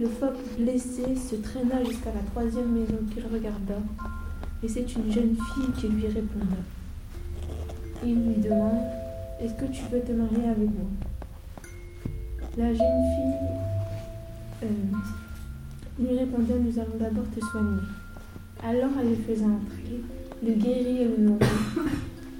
Le 0.00 0.08
phoque 0.08 0.38
blessé 0.58 1.14
se 1.14 1.36
traîna 1.36 1.84
jusqu'à 1.84 2.10
la 2.14 2.22
troisième 2.30 2.72
maison 2.72 2.96
qu'il 3.12 3.24
regarda, 3.24 3.74
et 4.62 4.68
c'est 4.68 4.94
une 4.96 5.12
jeune 5.12 5.36
fille 5.36 5.72
qui 5.78 5.88
lui 5.88 6.06
répondit. 6.06 6.64
Il 8.02 8.14
lui 8.14 8.36
demande 8.36 8.80
Est-ce 9.40 9.54
que 9.54 9.70
tu 9.70 9.82
veux 9.92 10.00
te 10.00 10.12
marier 10.12 10.48
avec 10.48 10.70
moi? 10.70 10.88
La 12.56 12.68
jeune 12.68 12.78
fille 12.78 13.34
euh, 14.62 14.66
lui 16.00 16.18
répondit 16.18 16.52
Nous 16.60 16.78
allons 16.78 16.96
d'abord 16.98 17.28
te 17.34 17.44
soigner. 17.44 17.82
Alors 18.64 18.90
elle 18.98 19.10
le 19.10 19.16
faisait 19.16 19.44
entrer, 19.44 20.00
le 20.42 20.52
guérit 20.54 21.02
et 21.02 21.08
le 21.08 21.16
nourrit. 21.18 21.46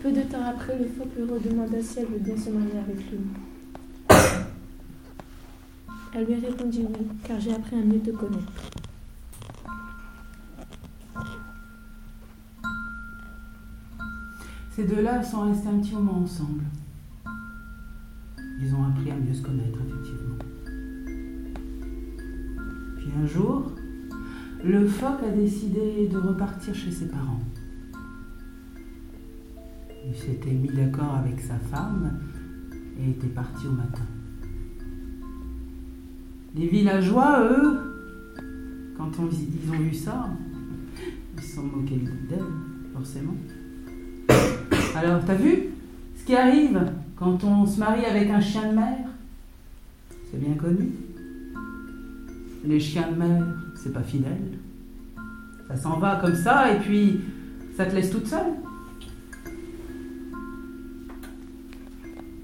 Peu 0.02 0.12
de 0.12 0.23
temps 0.23 0.45
après, 0.45 0.78
le 0.78 0.85
phoque 0.85 1.14
lui 1.17 1.25
redemanda 1.25 1.83
si 1.83 1.99
elle 1.99 2.07
veut 2.07 2.19
bien 2.19 2.37
se 2.37 2.50
marier 2.50 2.78
avec 2.78 3.11
lui. 3.11 3.19
Elle 6.14 6.25
lui 6.25 6.35
répondit 6.37 6.87
oui, 6.88 7.07
car 7.25 7.40
j'ai 7.40 7.52
appris 7.52 7.76
à 7.76 7.85
mieux 7.85 7.99
te 7.99 8.11
connaître. 8.11 8.52
Ces 14.71 14.85
deux-là 14.85 15.23
sont 15.25 15.40
restés 15.40 15.69
un 15.69 15.81
petit 15.81 15.95
moment 15.95 16.19
ensemble. 16.23 16.62
Ils 18.61 18.73
ont 18.75 18.85
appris 18.85 19.11
à 19.11 19.17
mieux 19.17 19.35
se 19.35 19.43
connaître, 19.43 19.78
effectivement. 19.81 20.37
Puis 22.97 23.09
un 23.21 23.26
jour, 23.26 23.73
le 24.64 24.87
phoque 24.87 25.25
a 25.26 25.31
décidé 25.31 26.07
de 26.07 26.17
repartir 26.17 26.75
chez 26.75 26.93
ses 26.93 27.09
parents. 27.09 27.40
Il 30.09 30.17
s'était 30.17 30.53
mis 30.53 30.69
d'accord 30.69 31.17
avec 31.17 31.38
sa 31.38 31.57
femme 31.57 32.19
et 32.99 33.11
était 33.11 33.29
parti 33.29 33.67
au 33.67 33.73
matin. 33.73 34.07
Les 36.57 36.67
villageois, 36.67 37.43
eux, 37.45 37.79
quand 38.97 39.11
ils 39.19 39.71
ont 39.71 39.79
vu 39.79 39.93
ça, 39.93 40.31
ils 41.37 41.43
se 41.43 41.57
sont 41.57 41.65
moqués 41.65 42.03
d'elle, 42.29 42.38
forcément. 42.95 43.37
Alors, 44.97 45.23
t'as 45.27 45.35
vu 45.35 45.65
ce 46.17 46.25
qui 46.25 46.35
arrive 46.35 46.81
quand 47.17 47.45
on 47.45 47.67
se 47.67 47.79
marie 47.79 48.07
avec 48.07 48.31
un 48.31 48.41
chien 48.41 48.71
de 48.71 48.77
mer? 48.77 48.99
C'est 50.31 50.41
bien 50.41 50.55
connu. 50.55 50.91
Les 52.65 52.81
chiens 52.81 53.12
de 53.12 53.19
mer, 53.19 53.45
c'est 53.77 53.93
pas 53.93 54.03
fidèle. 54.03 54.59
Ça 55.69 55.77
s'en 55.77 55.99
va 55.99 56.17
comme 56.17 56.35
ça 56.35 56.73
et 56.73 56.81
puis 56.81 57.21
ça 57.77 57.85
te 57.85 57.95
laisse 57.95 58.11
toute 58.11 58.27
seule. 58.27 58.55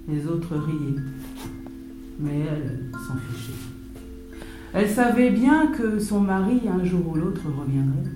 Les 0.07 0.27
autres 0.27 0.57
riaient, 0.57 1.01
mais 2.19 2.41
elle 2.41 2.91
s'en 2.93 3.17
fichait. 3.17 3.53
Elle 4.75 4.91
savait 4.91 5.31
bien 5.31 5.69
que 5.69 5.99
son 5.99 6.21
mari, 6.21 6.61
un 6.69 6.85
jour 6.85 7.09
ou 7.09 7.15
l'autre, 7.15 7.43
reviendrait. 7.47 8.11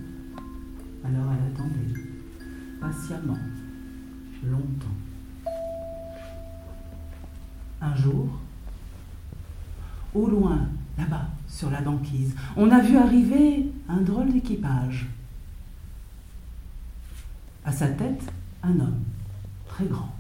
Alors 1.05 1.33
elle 1.33 1.55
attendait, 1.55 2.01
patiemment, 2.81 3.39
longtemps. 4.45 4.87
Un 7.81 7.95
jour, 7.97 8.29
au 10.15 10.27
loin, 10.27 10.69
là-bas, 10.99 11.29
sur 11.49 11.71
la 11.71 11.81
banquise, 11.81 12.35
on 12.57 12.71
a 12.71 12.81
vu 12.81 12.97
arriver 12.97 13.73
un 13.89 14.03
drôle 14.03 14.33
d'équipage. 14.33 15.07
À 17.65 17.73
sa 17.73 17.89
tête, 17.89 18.31
un 18.63 18.79
homme, 18.81 19.01
très 19.69 19.87
grand. 19.87 20.18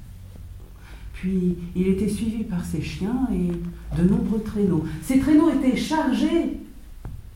Puis 1.20 1.56
il 1.74 1.88
était 1.88 2.08
suivi 2.08 2.44
par 2.44 2.64
ses 2.64 2.80
chiens 2.80 3.28
et 3.32 3.50
de 4.00 4.08
nombreux 4.08 4.40
traîneaux. 4.40 4.84
Ces 5.02 5.18
traîneaux 5.18 5.50
étaient 5.50 5.76
chargés 5.76 6.60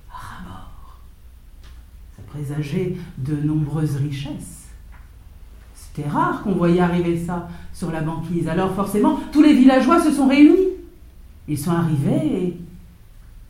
à 0.09 0.15
ras-bord. 0.15 1.01
Ça 2.17 2.23
présageait 2.29 2.97
de 3.19 3.35
nombreuses 3.35 3.97
richesses. 3.97 4.69
C'était 5.75 6.09
rare 6.09 6.43
qu'on 6.43 6.53
voyait 6.53 6.81
arriver 6.81 7.19
ça 7.19 7.49
sur 7.73 7.91
la 7.91 8.03
banquise. 8.03 8.47
Alors 8.49 8.73
forcément, 8.73 9.19
tous 9.33 9.43
les 9.43 9.55
villageois 9.55 10.01
se 10.01 10.13
sont 10.13 10.29
réunis. 10.29 10.69
Ils 11.49 11.59
sont 11.59 11.73
arrivés 11.73 12.45
et 12.45 12.61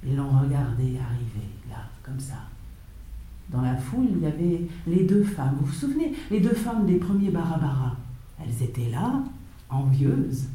ils 0.07 0.17
l'ont 0.17 0.31
regardé 0.31 0.99
arriver, 0.99 1.49
là, 1.69 1.77
comme 2.03 2.19
ça. 2.19 2.37
Dans 3.51 3.61
la 3.61 3.77
foule, 3.77 4.07
il 4.17 4.23
y 4.23 4.27
avait 4.27 4.63
les 4.87 5.05
deux 5.05 5.25
femmes. 5.25 5.57
Vous 5.61 5.67
vous 5.67 5.75
souvenez 5.75 6.15
Les 6.31 6.41
deux 6.41 6.55
femmes 6.55 6.87
des 6.87 6.97
premiers 6.97 7.29
Barabara. 7.29 7.97
Elles 8.43 8.65
étaient 8.65 8.91
là, 8.91 9.23
envieuses. 9.73 10.47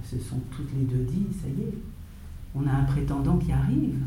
Elles 0.00 0.20
se 0.20 0.28
sont 0.28 0.40
toutes 0.50 0.72
les 0.74 0.84
deux 0.84 1.04
dit, 1.04 1.26
ça 1.40 1.48
y 1.48 1.62
est, 1.62 1.74
on 2.54 2.66
a 2.66 2.72
un 2.72 2.84
prétendant 2.84 3.38
qui 3.38 3.52
arrive. 3.52 4.02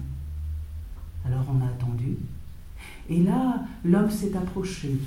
Alors 1.26 1.46
on 1.50 1.62
a 1.62 1.68
attendu. 1.68 2.18
Et 3.10 3.24
là, 3.24 3.64
l'homme 3.84 4.10
s'est 4.10 4.36
approché 4.36 4.98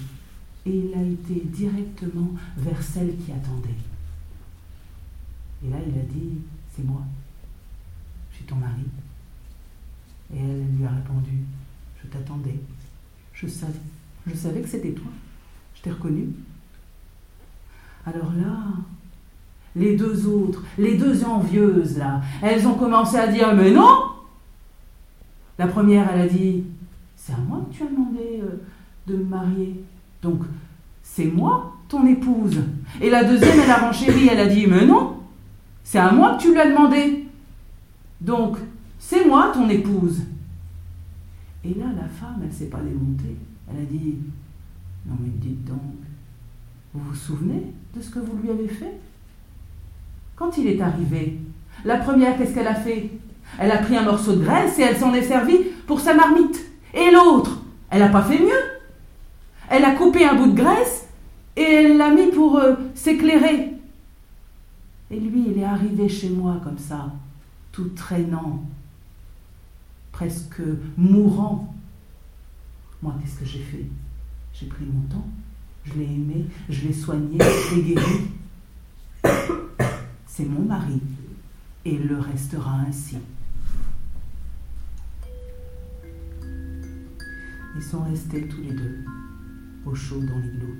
et 0.66 0.70
il 0.70 0.94
a 0.94 1.02
été 1.02 1.42
directement 1.46 2.30
vers 2.56 2.82
celle 2.82 3.16
qui 3.16 3.32
attendait. 3.32 3.74
Et 5.64 5.70
là, 5.70 5.76
il 5.86 5.98
a 5.98 6.02
dit, 6.02 6.38
c'est 6.74 6.84
moi, 6.84 7.02
je 8.30 8.36
suis 8.36 8.44
ton 8.44 8.56
mari. 8.56 8.84
Et 10.32 10.38
elle 10.38 10.76
lui 10.76 10.84
a 10.84 10.90
répondu, 10.90 11.44
je 12.02 12.08
t'attendais, 12.08 12.60
je 13.32 13.46
savais, 13.46 13.72
je 14.26 14.34
savais 14.34 14.62
que 14.62 14.68
c'était 14.68 14.92
toi, 14.92 15.10
je 15.74 15.82
t'ai 15.82 15.90
reconnu. 15.90 16.28
Alors 18.06 18.32
là, 18.36 18.56
les 19.76 19.96
deux 19.96 20.26
autres, 20.26 20.62
les 20.78 20.96
deux 20.96 21.24
envieuses 21.24 21.98
là, 21.98 22.20
elles 22.42 22.66
ont 22.66 22.74
commencé 22.74 23.16
à 23.16 23.26
dire, 23.26 23.54
mais 23.54 23.70
non 23.70 24.04
La 25.58 25.66
première, 25.66 26.10
elle 26.12 26.20
a 26.22 26.28
dit, 26.28 26.64
c'est 27.16 27.32
à 27.32 27.38
moi 27.38 27.66
que 27.68 27.76
tu 27.76 27.82
as 27.82 27.86
demandé 27.86 28.42
euh, 28.42 28.62
de 29.06 29.16
me 29.16 29.24
marier. 29.24 29.82
Donc, 30.22 30.42
c'est 31.02 31.26
moi, 31.26 31.72
ton 31.88 32.06
épouse. 32.06 32.60
Et 33.00 33.10
la 33.10 33.24
deuxième, 33.24 33.60
elle 33.60 33.70
a 33.70 33.86
renchéri, 33.86 34.28
elle 34.30 34.40
a 34.40 34.46
dit, 34.46 34.66
mais 34.66 34.86
non, 34.86 35.18
c'est 35.82 35.98
à 35.98 36.12
moi 36.12 36.36
que 36.36 36.42
tu 36.42 36.54
l'as 36.54 36.68
demandé. 36.68 37.26
Donc, 38.20 38.58
c'est 38.98 39.26
moi, 39.26 39.50
ton 39.52 39.68
épouse. 39.68 40.22
Et 41.64 41.74
là, 41.74 41.86
la 41.96 42.08
femme, 42.08 42.40
elle 42.42 42.48
ne 42.48 42.52
s'est 42.52 42.66
pas 42.66 42.80
démontée. 42.80 43.36
Elle 43.68 43.82
a 43.82 43.86
dit, 43.86 44.16
non 45.06 45.16
mais 45.20 45.30
dites 45.36 45.64
donc, 45.64 45.78
vous 46.94 47.10
vous 47.10 47.14
souvenez 47.14 47.72
de 47.94 48.00
ce 48.00 48.10
que 48.10 48.20
vous 48.20 48.38
lui 48.42 48.50
avez 48.50 48.68
fait? 48.68 48.94
Quand 50.36 50.56
il 50.56 50.68
est 50.68 50.80
arrivé, 50.80 51.38
la 51.84 51.96
première, 51.98 52.38
qu'est-ce 52.38 52.54
qu'elle 52.54 52.68
a 52.68 52.74
fait? 52.74 53.10
Elle 53.58 53.70
a 53.70 53.78
pris 53.78 53.96
un 53.96 54.04
morceau 54.04 54.34
de 54.34 54.44
graisse 54.44 54.78
et 54.78 54.82
elle 54.82 54.96
s'en 54.96 55.12
est 55.12 55.22
servie 55.22 55.58
pour 55.86 56.00
sa 56.00 56.14
marmite. 56.14 56.64
Et 56.94 57.10
l'autre, 57.10 57.60
elle 57.90 58.00
n'a 58.00 58.08
pas 58.08 58.22
fait 58.22 58.38
mieux? 58.38 58.62
Elle 59.68 59.84
a 59.84 59.94
coupé 59.94 60.24
un 60.24 60.34
bout 60.34 60.50
de 60.50 60.56
graisse 60.56 61.06
et 61.56 61.62
elle 61.62 61.96
l'a 61.96 62.10
mis 62.10 62.30
pour 62.30 62.56
euh, 62.58 62.74
s'éclairer. 62.94 63.72
Et 65.10 65.20
lui, 65.20 65.46
il 65.48 65.58
est 65.58 65.64
arrivé 65.64 66.08
chez 66.08 66.30
moi 66.30 66.60
comme 66.62 66.78
ça, 66.78 67.12
tout 67.72 67.90
traînant, 67.90 68.62
presque 70.12 70.62
mourant. 70.96 71.74
Moi, 73.02 73.14
qu'est-ce 73.20 73.38
que 73.38 73.44
j'ai 73.44 73.60
fait? 73.60 73.86
J'ai 74.52 74.66
pris 74.66 74.84
mon 74.84 75.02
temps, 75.08 75.26
je 75.84 75.98
l'ai 75.98 76.04
aimé, 76.04 76.46
je 76.68 76.86
l'ai 76.86 76.92
soigné, 76.92 77.38
je 77.38 77.74
l'ai 77.74 77.82
guéri. 77.82 78.30
C'est 80.26 80.46
mon 80.46 80.62
mari, 80.62 81.00
et 81.84 81.94
il 81.94 82.06
le 82.06 82.18
restera 82.18 82.80
ainsi. 82.88 83.18
Ils 87.76 87.82
sont 87.82 88.02
restés 88.04 88.46
tous 88.48 88.60
les 88.62 88.72
deux, 88.72 89.04
au 89.84 89.94
chaud 89.94 90.20
dans 90.20 90.38
l'igloo. 90.38 90.74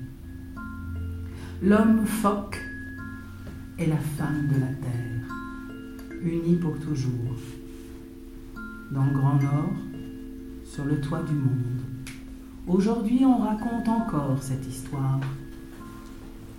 L'homme 1.62 2.04
phoque 2.06 2.60
et 3.78 3.86
la 3.86 3.96
femme 3.96 4.48
de 4.48 4.60
la 4.60 4.66
terre, 4.66 6.20
unis 6.22 6.56
pour 6.56 6.78
toujours, 6.78 7.36
dans 8.90 9.04
le 9.04 9.12
Grand 9.12 9.40
Nord, 9.40 9.76
sur 10.64 10.84
le 10.84 11.00
toit 11.00 11.22
du 11.22 11.34
monde. 11.34 11.84
Aujourd'hui, 12.66 13.27
on 13.27 13.37
raconte 13.37 13.87
encore 13.88 14.42
cette 14.42 14.66
histoire 14.66 15.20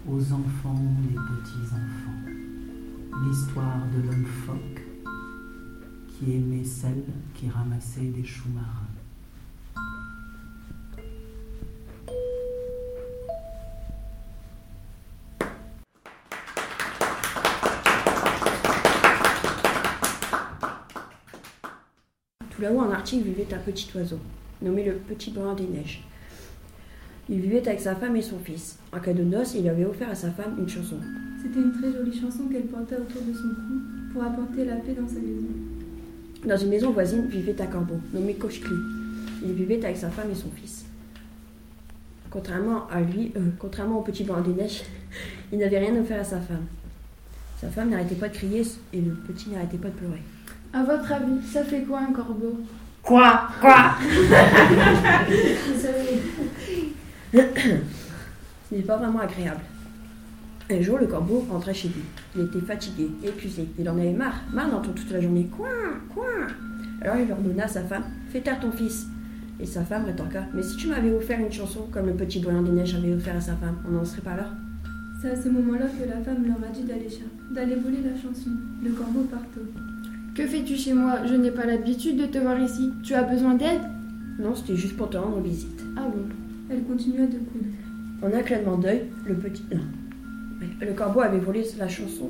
aux 0.08 0.22
enfants, 0.32 0.80
les 1.10 1.16
petits-enfants. 1.16 2.30
L'histoire 3.26 3.80
de 3.92 4.06
l'homme 4.06 4.26
phoque 4.46 4.84
qui 6.08 6.34
aimait 6.36 6.64
celle 6.64 7.04
qui 7.34 7.50
ramassait 7.50 8.02
des 8.02 8.24
choux 8.24 8.50
marins. 8.50 8.86
Tout 22.52 22.62
là-haut, 22.62 22.82
en 22.82 22.92
Arctique, 22.92 23.24
vivait 23.24 23.52
un 23.52 23.58
petit 23.58 23.90
oiseau, 23.96 24.20
nommé 24.62 24.84
le 24.84 24.94
petit 24.94 25.32
brun 25.32 25.54
des 25.54 25.68
neiges. 25.68 26.04
Il 27.28 27.40
vivait 27.40 27.68
avec 27.68 27.80
sa 27.80 27.96
femme 27.96 28.16
et 28.16 28.22
son 28.22 28.38
fils. 28.40 28.78
En 28.94 29.00
cas 29.00 29.14
de 29.14 29.24
noces, 29.24 29.56
il 29.56 29.68
avait 29.68 29.86
offert 29.86 30.10
à 30.10 30.16
sa 30.16 30.30
femme 30.30 30.56
une 30.60 30.70
chanson. 30.70 30.98
C'était 31.42 31.60
une 31.60 31.72
très 31.72 31.92
jolie 31.92 32.20
chanson 32.20 32.44
qu'elle 32.52 32.66
portait 32.66 32.98
autour 32.98 33.22
de 33.22 33.34
son 33.34 33.50
cou 33.50 34.14
pour 34.14 34.24
apporter 34.24 34.66
la 34.66 34.76
paix 34.76 34.96
dans 35.00 35.08
sa 35.08 35.16
maison. 35.16 35.48
Dans 36.46 36.58
une 36.58 36.70
maison 36.70 36.92
voisine 36.92 37.26
vivait 37.28 37.60
un 37.60 37.66
corbeau, 37.66 37.96
nommé 38.14 38.36
Koshkli. 38.36 38.76
Il 39.44 39.54
vivait 39.54 39.84
avec 39.84 39.98
sa 39.98 40.10
femme 40.10 40.30
et 40.32 40.36
son 40.36 40.50
fils. 40.52 40.86
Contrairement 42.30 42.88
à 42.90 43.02
lui, 43.02 43.32
euh, 43.36 43.50
contrairement 43.58 44.00
au 44.00 44.02
petit 44.02 44.24
brun 44.24 44.42
des 44.42 44.54
neiges, 44.54 44.84
il 45.52 45.58
n'avait 45.58 45.80
rien 45.80 46.00
offert 46.00 46.22
à 46.22 46.24
sa 46.24 46.40
femme. 46.40 46.66
Sa 47.60 47.70
femme 47.70 47.90
n'arrêtait 47.90 48.16
pas 48.16 48.30
de 48.30 48.34
crier 48.36 48.62
et 48.94 49.02
le 49.02 49.14
petit 49.14 49.50
n'arrêtait 49.50 49.78
pas 49.78 49.88
de 49.88 49.94
pleurer. 49.94 50.22
À 50.74 50.84
votre 50.84 51.12
avis, 51.12 51.42
ça 51.52 51.64
fait 51.64 51.82
quoi 51.82 52.02
un 52.02 52.12
corbeau? 52.12 52.58
Quoi? 53.06 53.48
Quoi? 53.62 53.92
Vous 54.02 55.80
savez, 55.80 56.24
Ce 58.68 58.76
n'est 58.76 58.82
pas 58.82 58.98
vraiment 58.98 59.20
agréable. 59.20 59.62
Un 60.72 60.82
jour, 60.82 60.98
le 60.98 61.06
corbeau 61.06 61.46
rentrait 61.48 61.76
chez 61.76 61.90
lui. 61.90 62.02
Il 62.36 62.46
était 62.46 62.66
fatigué, 62.66 63.12
épuisé. 63.24 63.68
Il 63.78 63.88
en 63.88 64.00
avait 64.00 64.12
marre, 64.12 64.42
marre 64.52 64.72
d'entendre 64.72 64.96
toute 64.96 65.12
la 65.12 65.22
journée 65.22 65.48
Coin, 65.56 65.70
coin. 66.12 66.48
Alors 67.02 67.18
il 67.18 67.32
ordonna 67.32 67.66
à 67.66 67.68
sa 67.68 67.84
femme 67.84 68.06
Fais 68.32 68.42
taire 68.42 68.60
ton 68.60 68.72
fils. 68.72 69.06
Et 69.60 69.68
sa 69.68 69.86
femme 69.86 70.06
rétorqua 70.06 70.46
Mais 70.56 70.64
si 70.64 70.76
tu 70.76 70.88
m'avais 70.88 71.12
offert 71.14 71.40
une 71.40 71.52
chanson 71.52 71.88
comme 71.92 72.08
le 72.08 72.14
petit 72.14 72.40
brun 72.40 72.64
des 72.64 72.72
neiges 72.72 72.96
avait 72.96 73.14
offert 73.14 73.36
à 73.36 73.42
sa 73.42 73.56
femme, 73.56 73.78
on 73.88 73.92
n'en 73.92 74.04
serait 74.04 74.24
pas 74.24 74.36
là 74.36 74.50
C'est 75.22 75.30
à 75.30 75.36
ce 75.40 75.48
moment-là 75.50 75.86
que 75.86 76.10
la 76.10 76.24
femme 76.24 76.48
leur 76.48 76.58
a 76.58 76.74
dit 76.74 76.84
d'aller 76.84 77.76
voler 77.76 78.00
la 78.04 78.16
chanson. 78.16 78.50
Le 78.84 78.90
corbeau 78.90 79.22
partout. 79.32 79.70
Que 80.36 80.46
fais-tu 80.46 80.76
chez 80.76 80.94
moi? 80.94 81.26
Je 81.26 81.34
n'ai 81.34 81.50
pas 81.50 81.66
l'habitude 81.66 82.18
de 82.18 82.26
te 82.26 82.38
voir 82.38 82.60
ici. 82.60 82.92
Tu 83.04 83.14
as 83.14 83.24
besoin 83.24 83.56
d'aide? 83.56 83.82
Non, 84.38 84.54
c'était 84.54 84.76
juste 84.76 84.98
pour 84.98 85.10
te 85.10 85.18
rendre 85.18 85.40
visite. 85.40 85.82
Ah 85.96 86.02
bon? 86.02 86.26
Elle 86.70 86.84
continua 86.84 87.26
de 87.26 87.38
coudre. 87.38 87.66
En 88.22 88.28
un 88.28 88.42
claquement 88.42 88.78
d'œil, 88.78 89.04
le 89.26 89.36
petit. 89.36 89.64
Non. 89.74 89.82
Le 90.82 90.94
corbeau 90.94 91.22
avait 91.22 91.40
volé 91.40 91.64
la 91.78 91.88
chanson. 91.88 92.30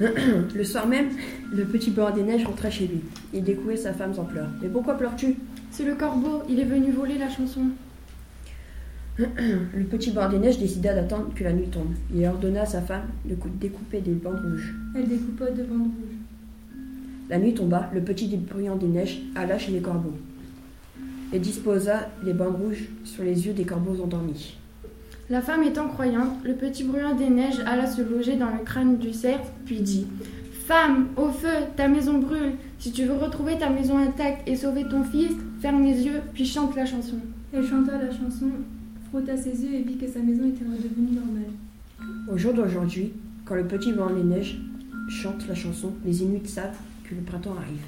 Ouais. 0.00 0.08
Le 0.54 0.64
soir 0.64 0.86
même, 0.86 1.08
le 1.52 1.64
petit 1.64 1.90
bord 1.90 2.12
des 2.12 2.22
neiges 2.22 2.44
rentra 2.44 2.70
chez 2.70 2.86
lui. 2.86 3.00
Il 3.32 3.44
découvrait 3.44 3.76
sa 3.76 3.92
femme 3.92 4.12
en 4.18 4.24
pleurs. 4.24 4.48
Mais 4.60 4.68
pourquoi 4.68 4.94
pleures-tu? 4.94 5.36
C'est 5.70 5.84
le 5.84 5.94
corbeau, 5.94 6.42
il 6.48 6.60
est 6.60 6.64
venu 6.64 6.90
voler 6.90 7.18
la 7.18 7.30
chanson. 7.30 7.62
Le 9.18 9.84
petit 9.84 10.12
bord 10.12 10.28
des 10.28 10.38
neiges 10.38 10.58
décida 10.58 10.94
d'attendre 10.94 11.32
que 11.34 11.42
la 11.42 11.52
nuit 11.52 11.66
tombe. 11.68 11.92
Il 12.14 12.24
ordonna 12.26 12.62
à 12.62 12.66
sa 12.66 12.80
femme 12.80 13.08
de 13.24 13.34
cou- 13.34 13.48
découper 13.60 14.00
des 14.00 14.12
bandes 14.12 14.40
rouges. 14.44 14.74
Elle 14.94 15.08
découpa 15.08 15.50
deux 15.50 15.64
bandes 15.64 15.80
rouges. 15.88 16.16
La 17.28 17.38
nuit 17.38 17.52
tomba, 17.52 17.90
le 17.92 18.00
petit 18.00 18.36
bruyant 18.36 18.76
des 18.76 18.86
neiges 18.86 19.20
alla 19.34 19.58
chez 19.58 19.72
les 19.72 19.80
corbeaux 19.80 20.14
et 21.32 21.38
disposa 21.38 22.08
les 22.24 22.32
bandes 22.32 22.56
rouges 22.56 22.88
sur 23.04 23.22
les 23.24 23.46
yeux 23.46 23.52
des 23.52 23.64
corbeaux 23.64 24.00
endormis. 24.02 24.56
La 25.28 25.42
femme 25.42 25.62
étant 25.62 25.88
croyante, 25.88 26.42
le 26.44 26.54
petit 26.54 26.84
bruyant 26.84 27.14
des 27.14 27.28
neiges 27.28 27.60
alla 27.66 27.86
se 27.86 28.00
loger 28.00 28.36
dans 28.36 28.46
le 28.50 28.64
crâne 28.64 28.96
du 28.96 29.12
cerf, 29.12 29.40
puis 29.66 29.80
dit 29.80 30.06
Femme, 30.66 31.08
au 31.16 31.28
feu, 31.28 31.48
ta 31.76 31.88
maison 31.88 32.18
brûle. 32.18 32.52
Si 32.78 32.92
tu 32.92 33.04
veux 33.04 33.14
retrouver 33.14 33.58
ta 33.58 33.68
maison 33.68 33.98
intacte 33.98 34.48
et 34.48 34.56
sauver 34.56 34.84
ton 34.88 35.02
fils, 35.02 35.32
ferme 35.60 35.82
les 35.84 36.02
yeux, 36.02 36.20
puis 36.32 36.46
chante 36.46 36.76
la 36.76 36.86
chanson. 36.86 37.16
Elle 37.52 37.66
chanta 37.66 37.92
la 37.98 38.10
chanson, 38.10 38.46
frotta 39.10 39.36
ses 39.36 39.62
yeux 39.62 39.74
et 39.74 39.82
vit 39.82 39.96
que 39.96 40.06
sa 40.06 40.20
maison 40.20 40.46
était 40.48 40.64
redevenue 40.64 41.14
normale. 41.14 41.50
Au 42.30 42.36
jour 42.36 42.52
d'aujourd'hui, 42.52 43.12
Quand 43.48 43.54
le 43.54 43.64
petit 43.64 43.92
vent 43.92 44.10
des 44.10 44.22
neiges 44.22 44.58
chante 45.08 45.48
la 45.48 45.54
chanson, 45.54 45.94
les 46.04 46.22
Inuits 46.22 46.46
savent 46.46 46.76
que 47.02 47.14
le 47.14 47.22
printemps 47.22 47.56
arrive. 47.56 47.80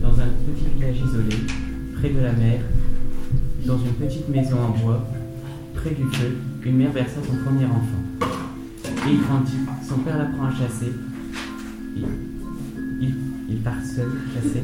Dans 0.00 0.20
un 0.20 0.28
petit 0.46 0.66
village 0.76 0.98
isolé, 0.98 1.34
près 1.96 2.10
de 2.10 2.20
la 2.20 2.32
mer, 2.32 2.60
dans 3.66 3.78
une 3.78 3.94
petite 3.94 4.28
maison 4.28 4.58
en 4.60 4.78
bois, 4.78 5.04
près 5.74 5.90
du 5.90 6.04
feu, 6.04 6.36
une 6.64 6.76
mère 6.76 6.92
versa 6.92 7.16
son 7.26 7.34
premier 7.44 7.64
enfant. 7.64 8.28
Et 9.08 9.14
il 9.14 9.20
grandit, 9.22 9.66
son 9.82 9.98
père 9.98 10.16
l'apprend 10.16 10.44
à 10.44 10.52
chasser. 10.52 10.92
Il, 11.98 12.04
il, 13.08 13.14
il 13.50 13.56
part 13.58 13.82
seul 13.84 14.08
chasser. 14.34 14.62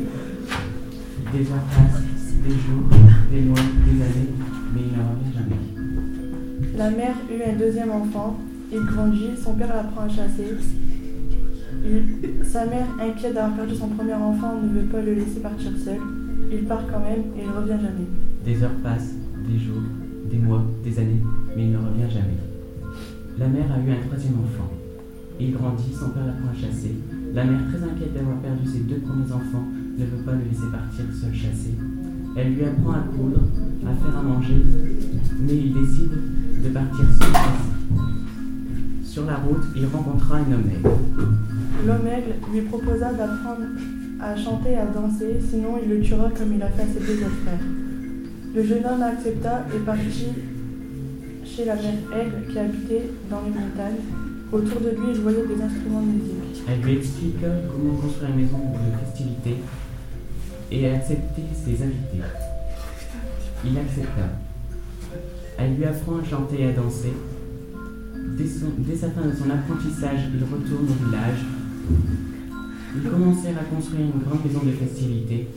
Des 1.32 1.40
heures 1.40 1.66
passent, 1.74 2.02
des 2.44 2.50
jours, 2.50 2.88
des 3.32 3.40
mois, 3.42 3.58
des 3.86 4.02
années, 4.02 4.30
mais 4.74 4.80
il 4.80 4.92
ne 4.98 5.02
revient 5.02 5.34
jamais. 5.34 6.76
La 6.78 6.90
mère 6.90 7.14
eut 7.30 7.42
un 7.50 7.58
deuxième 7.58 7.90
enfant. 7.90 8.38
Il 8.72 8.80
grandit, 8.80 9.30
son 9.42 9.54
père 9.54 9.68
l'apprend 9.68 10.02
à 10.02 10.08
chasser. 10.08 10.54
Il- 11.84 12.44
sa 12.44 12.64
mère, 12.66 12.86
inquiète 13.00 13.34
d'avoir 13.34 13.54
perdu 13.56 13.74
son 13.74 13.88
premier 13.88 14.14
enfant, 14.14 14.54
ne 14.62 14.80
veut 14.80 14.86
pas 14.86 15.00
le 15.02 15.14
laisser 15.14 15.40
partir 15.40 15.70
seul. 15.84 15.98
Il 16.52 16.64
part 16.64 16.82
quand 16.90 17.00
même 17.00 17.24
et 17.36 17.42
il 17.42 17.48
ne 17.48 17.52
revient 17.52 17.80
jamais. 17.82 18.06
Des 18.44 18.62
heures 18.62 18.78
passent, 18.82 19.14
des 19.48 19.58
jours, 19.58 19.82
des 20.30 20.38
mois, 20.38 20.64
des 20.84 20.98
années, 20.98 21.22
mais 21.56 21.64
il 21.64 21.72
ne 21.72 21.78
revient 21.78 22.10
jamais. 22.10 22.38
La 23.38 23.48
mère 23.48 23.66
a 23.72 23.78
eu 23.78 23.90
un 23.92 24.06
troisième 24.06 24.34
enfant. 24.34 24.70
Il 25.40 25.52
grandit, 25.52 25.92
son 25.92 26.10
père 26.10 26.26
l'apprend 26.26 26.50
à 26.50 26.54
chasser. 26.54 26.94
La 27.34 27.42
mère, 27.42 27.62
très 27.68 27.82
inquiète 27.82 28.14
d'avoir 28.14 28.36
perdu 28.38 28.64
ses 28.64 28.78
deux 28.80 29.00
premiers 29.00 29.32
enfants, 29.32 29.66
ne 29.98 30.04
veut 30.04 30.22
pas 30.24 30.32
le 30.32 30.44
laisser 30.48 30.70
partir 30.70 31.04
seul 31.12 31.34
chasser. 31.34 31.74
Elle 32.36 32.54
lui 32.54 32.64
apprend 32.64 32.92
à 32.92 33.04
coudre, 33.10 33.40
à 33.84 33.92
faire 33.92 34.16
à 34.16 34.22
manger, 34.22 34.62
mais 35.40 35.56
il 35.56 35.74
décide 35.74 36.12
de 36.62 36.68
partir 36.68 37.04
seul 37.18 37.32
chasser. 37.32 37.74
Sur 39.02 39.26
la 39.26 39.34
route, 39.38 39.64
il 39.74 39.84
rencontra 39.86 40.36
un 40.36 40.52
homme 40.52 40.70
aigle. 40.70 40.88
L'homme 41.84 42.06
aigle 42.06 42.34
lui 42.52 42.60
proposa 42.60 43.12
d'apprendre 43.12 43.66
à 44.20 44.36
chanter 44.36 44.70
et 44.70 44.76
à 44.76 44.86
danser, 44.86 45.40
sinon 45.50 45.80
il 45.82 45.90
le 45.90 46.00
tuera 46.02 46.30
comme 46.30 46.54
il 46.54 46.62
a 46.62 46.68
fait 46.68 46.82
à 46.82 46.86
ses 46.86 47.00
deux 47.00 47.16
frères. 47.16 47.66
Le 48.54 48.62
jeune 48.62 48.86
homme 48.86 49.02
accepta 49.02 49.66
et 49.74 49.78
partit 49.80 50.30
chez 51.44 51.64
la 51.64 51.74
mère 51.74 51.98
aigle 52.14 52.52
qui 52.52 52.58
habitait 52.60 53.10
dans 53.28 53.40
les 53.42 53.50
montagnes. 53.50 54.04
Autour 54.52 54.80
de 54.82 54.90
lui, 54.90 55.14
il 55.14 55.20
voyait 55.20 55.46
des 55.48 55.60
instruments 55.60 56.00
de 56.00 56.06
musique. 56.06 56.43
Elle 56.66 56.80
lui 56.80 56.96
explique 56.96 57.36
comment 57.40 57.94
construire 57.96 58.30
une 58.30 58.36
maison 58.36 58.58
de 58.58 59.04
festivité 59.04 59.56
et 60.70 60.88
accepter 60.88 61.42
ses 61.52 61.82
invités. 61.82 62.24
Il 63.66 63.78
accepta. 63.78 64.30
Elle 65.58 65.76
lui 65.76 65.84
apprend 65.84 66.18
à 66.18 66.24
chanter 66.24 66.62
et 66.62 66.66
à 66.66 66.72
danser. 66.72 67.12
Dès, 68.36 68.44
dès 68.78 68.96
sa 68.96 69.10
fin 69.10 69.26
de 69.26 69.34
son 69.34 69.50
apprentissage, 69.50 70.20
il 70.34 70.42
retourne 70.42 70.88
au 70.88 71.04
village. 71.04 71.44
Ils 72.96 73.10
commencèrent 73.10 73.58
à 73.58 73.74
construire 73.74 74.06
une 74.06 74.22
grande 74.22 74.44
maison 74.44 74.60
de 74.64 74.72
festivité. 74.72 75.48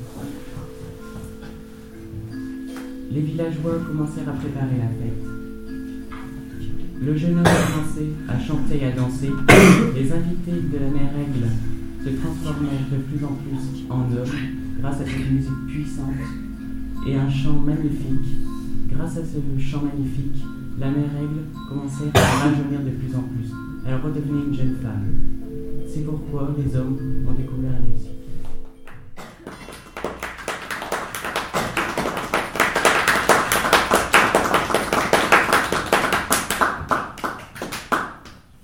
Les 3.12 3.22
villageois 3.22 3.80
commencèrent 3.88 4.30
à 4.30 4.34
préparer 4.34 4.78
la 4.78 4.88
fête. 4.88 5.37
Le 6.99 7.15
jeune 7.15 7.38
homme 7.38 7.43
commençait 7.43 8.10
à 8.27 8.39
chanter 8.39 8.79
et 8.81 8.86
à 8.86 8.91
danser. 8.91 9.29
Les 9.95 10.12
invités 10.12 10.51
de 10.51 10.77
la 10.77 10.89
mère 10.89 11.13
Aigle 11.13 11.47
se 12.03 12.10
transformèrent 12.21 12.89
de 12.91 12.97
plus 12.97 13.23
en 13.23 13.33
plus 13.33 13.86
en 13.89 14.01
hommes 14.01 14.38
grâce 14.79 15.01
à 15.01 15.05
cette 15.05 15.31
musique 15.31 15.67
puissante 15.67 16.15
et 17.07 17.15
un 17.15 17.29
chant 17.29 17.53
magnifique. 17.53 18.38
Grâce 18.89 19.17
à 19.17 19.21
ce 19.21 19.62
chant 19.62 19.83
magnifique, 19.83 20.43
la 20.79 20.88
mère 20.88 21.12
Aigle 21.21 21.45
commençait 21.69 22.12
à 22.15 22.45
rajeunir 22.45 22.79
de 22.79 22.89
plus 22.89 23.15
en 23.15 23.21
plus. 23.21 23.51
Elle 23.86 24.01
redevenait 24.01 24.45
une 24.47 24.55
jeune 24.55 24.75
femme. 24.81 25.05
C'est 25.88 26.03
pourquoi 26.03 26.55
les 26.57 26.75
hommes 26.75 26.97
ont 27.27 27.33
découvert 27.33 27.73
la 27.73 27.79
musique. 27.79 28.16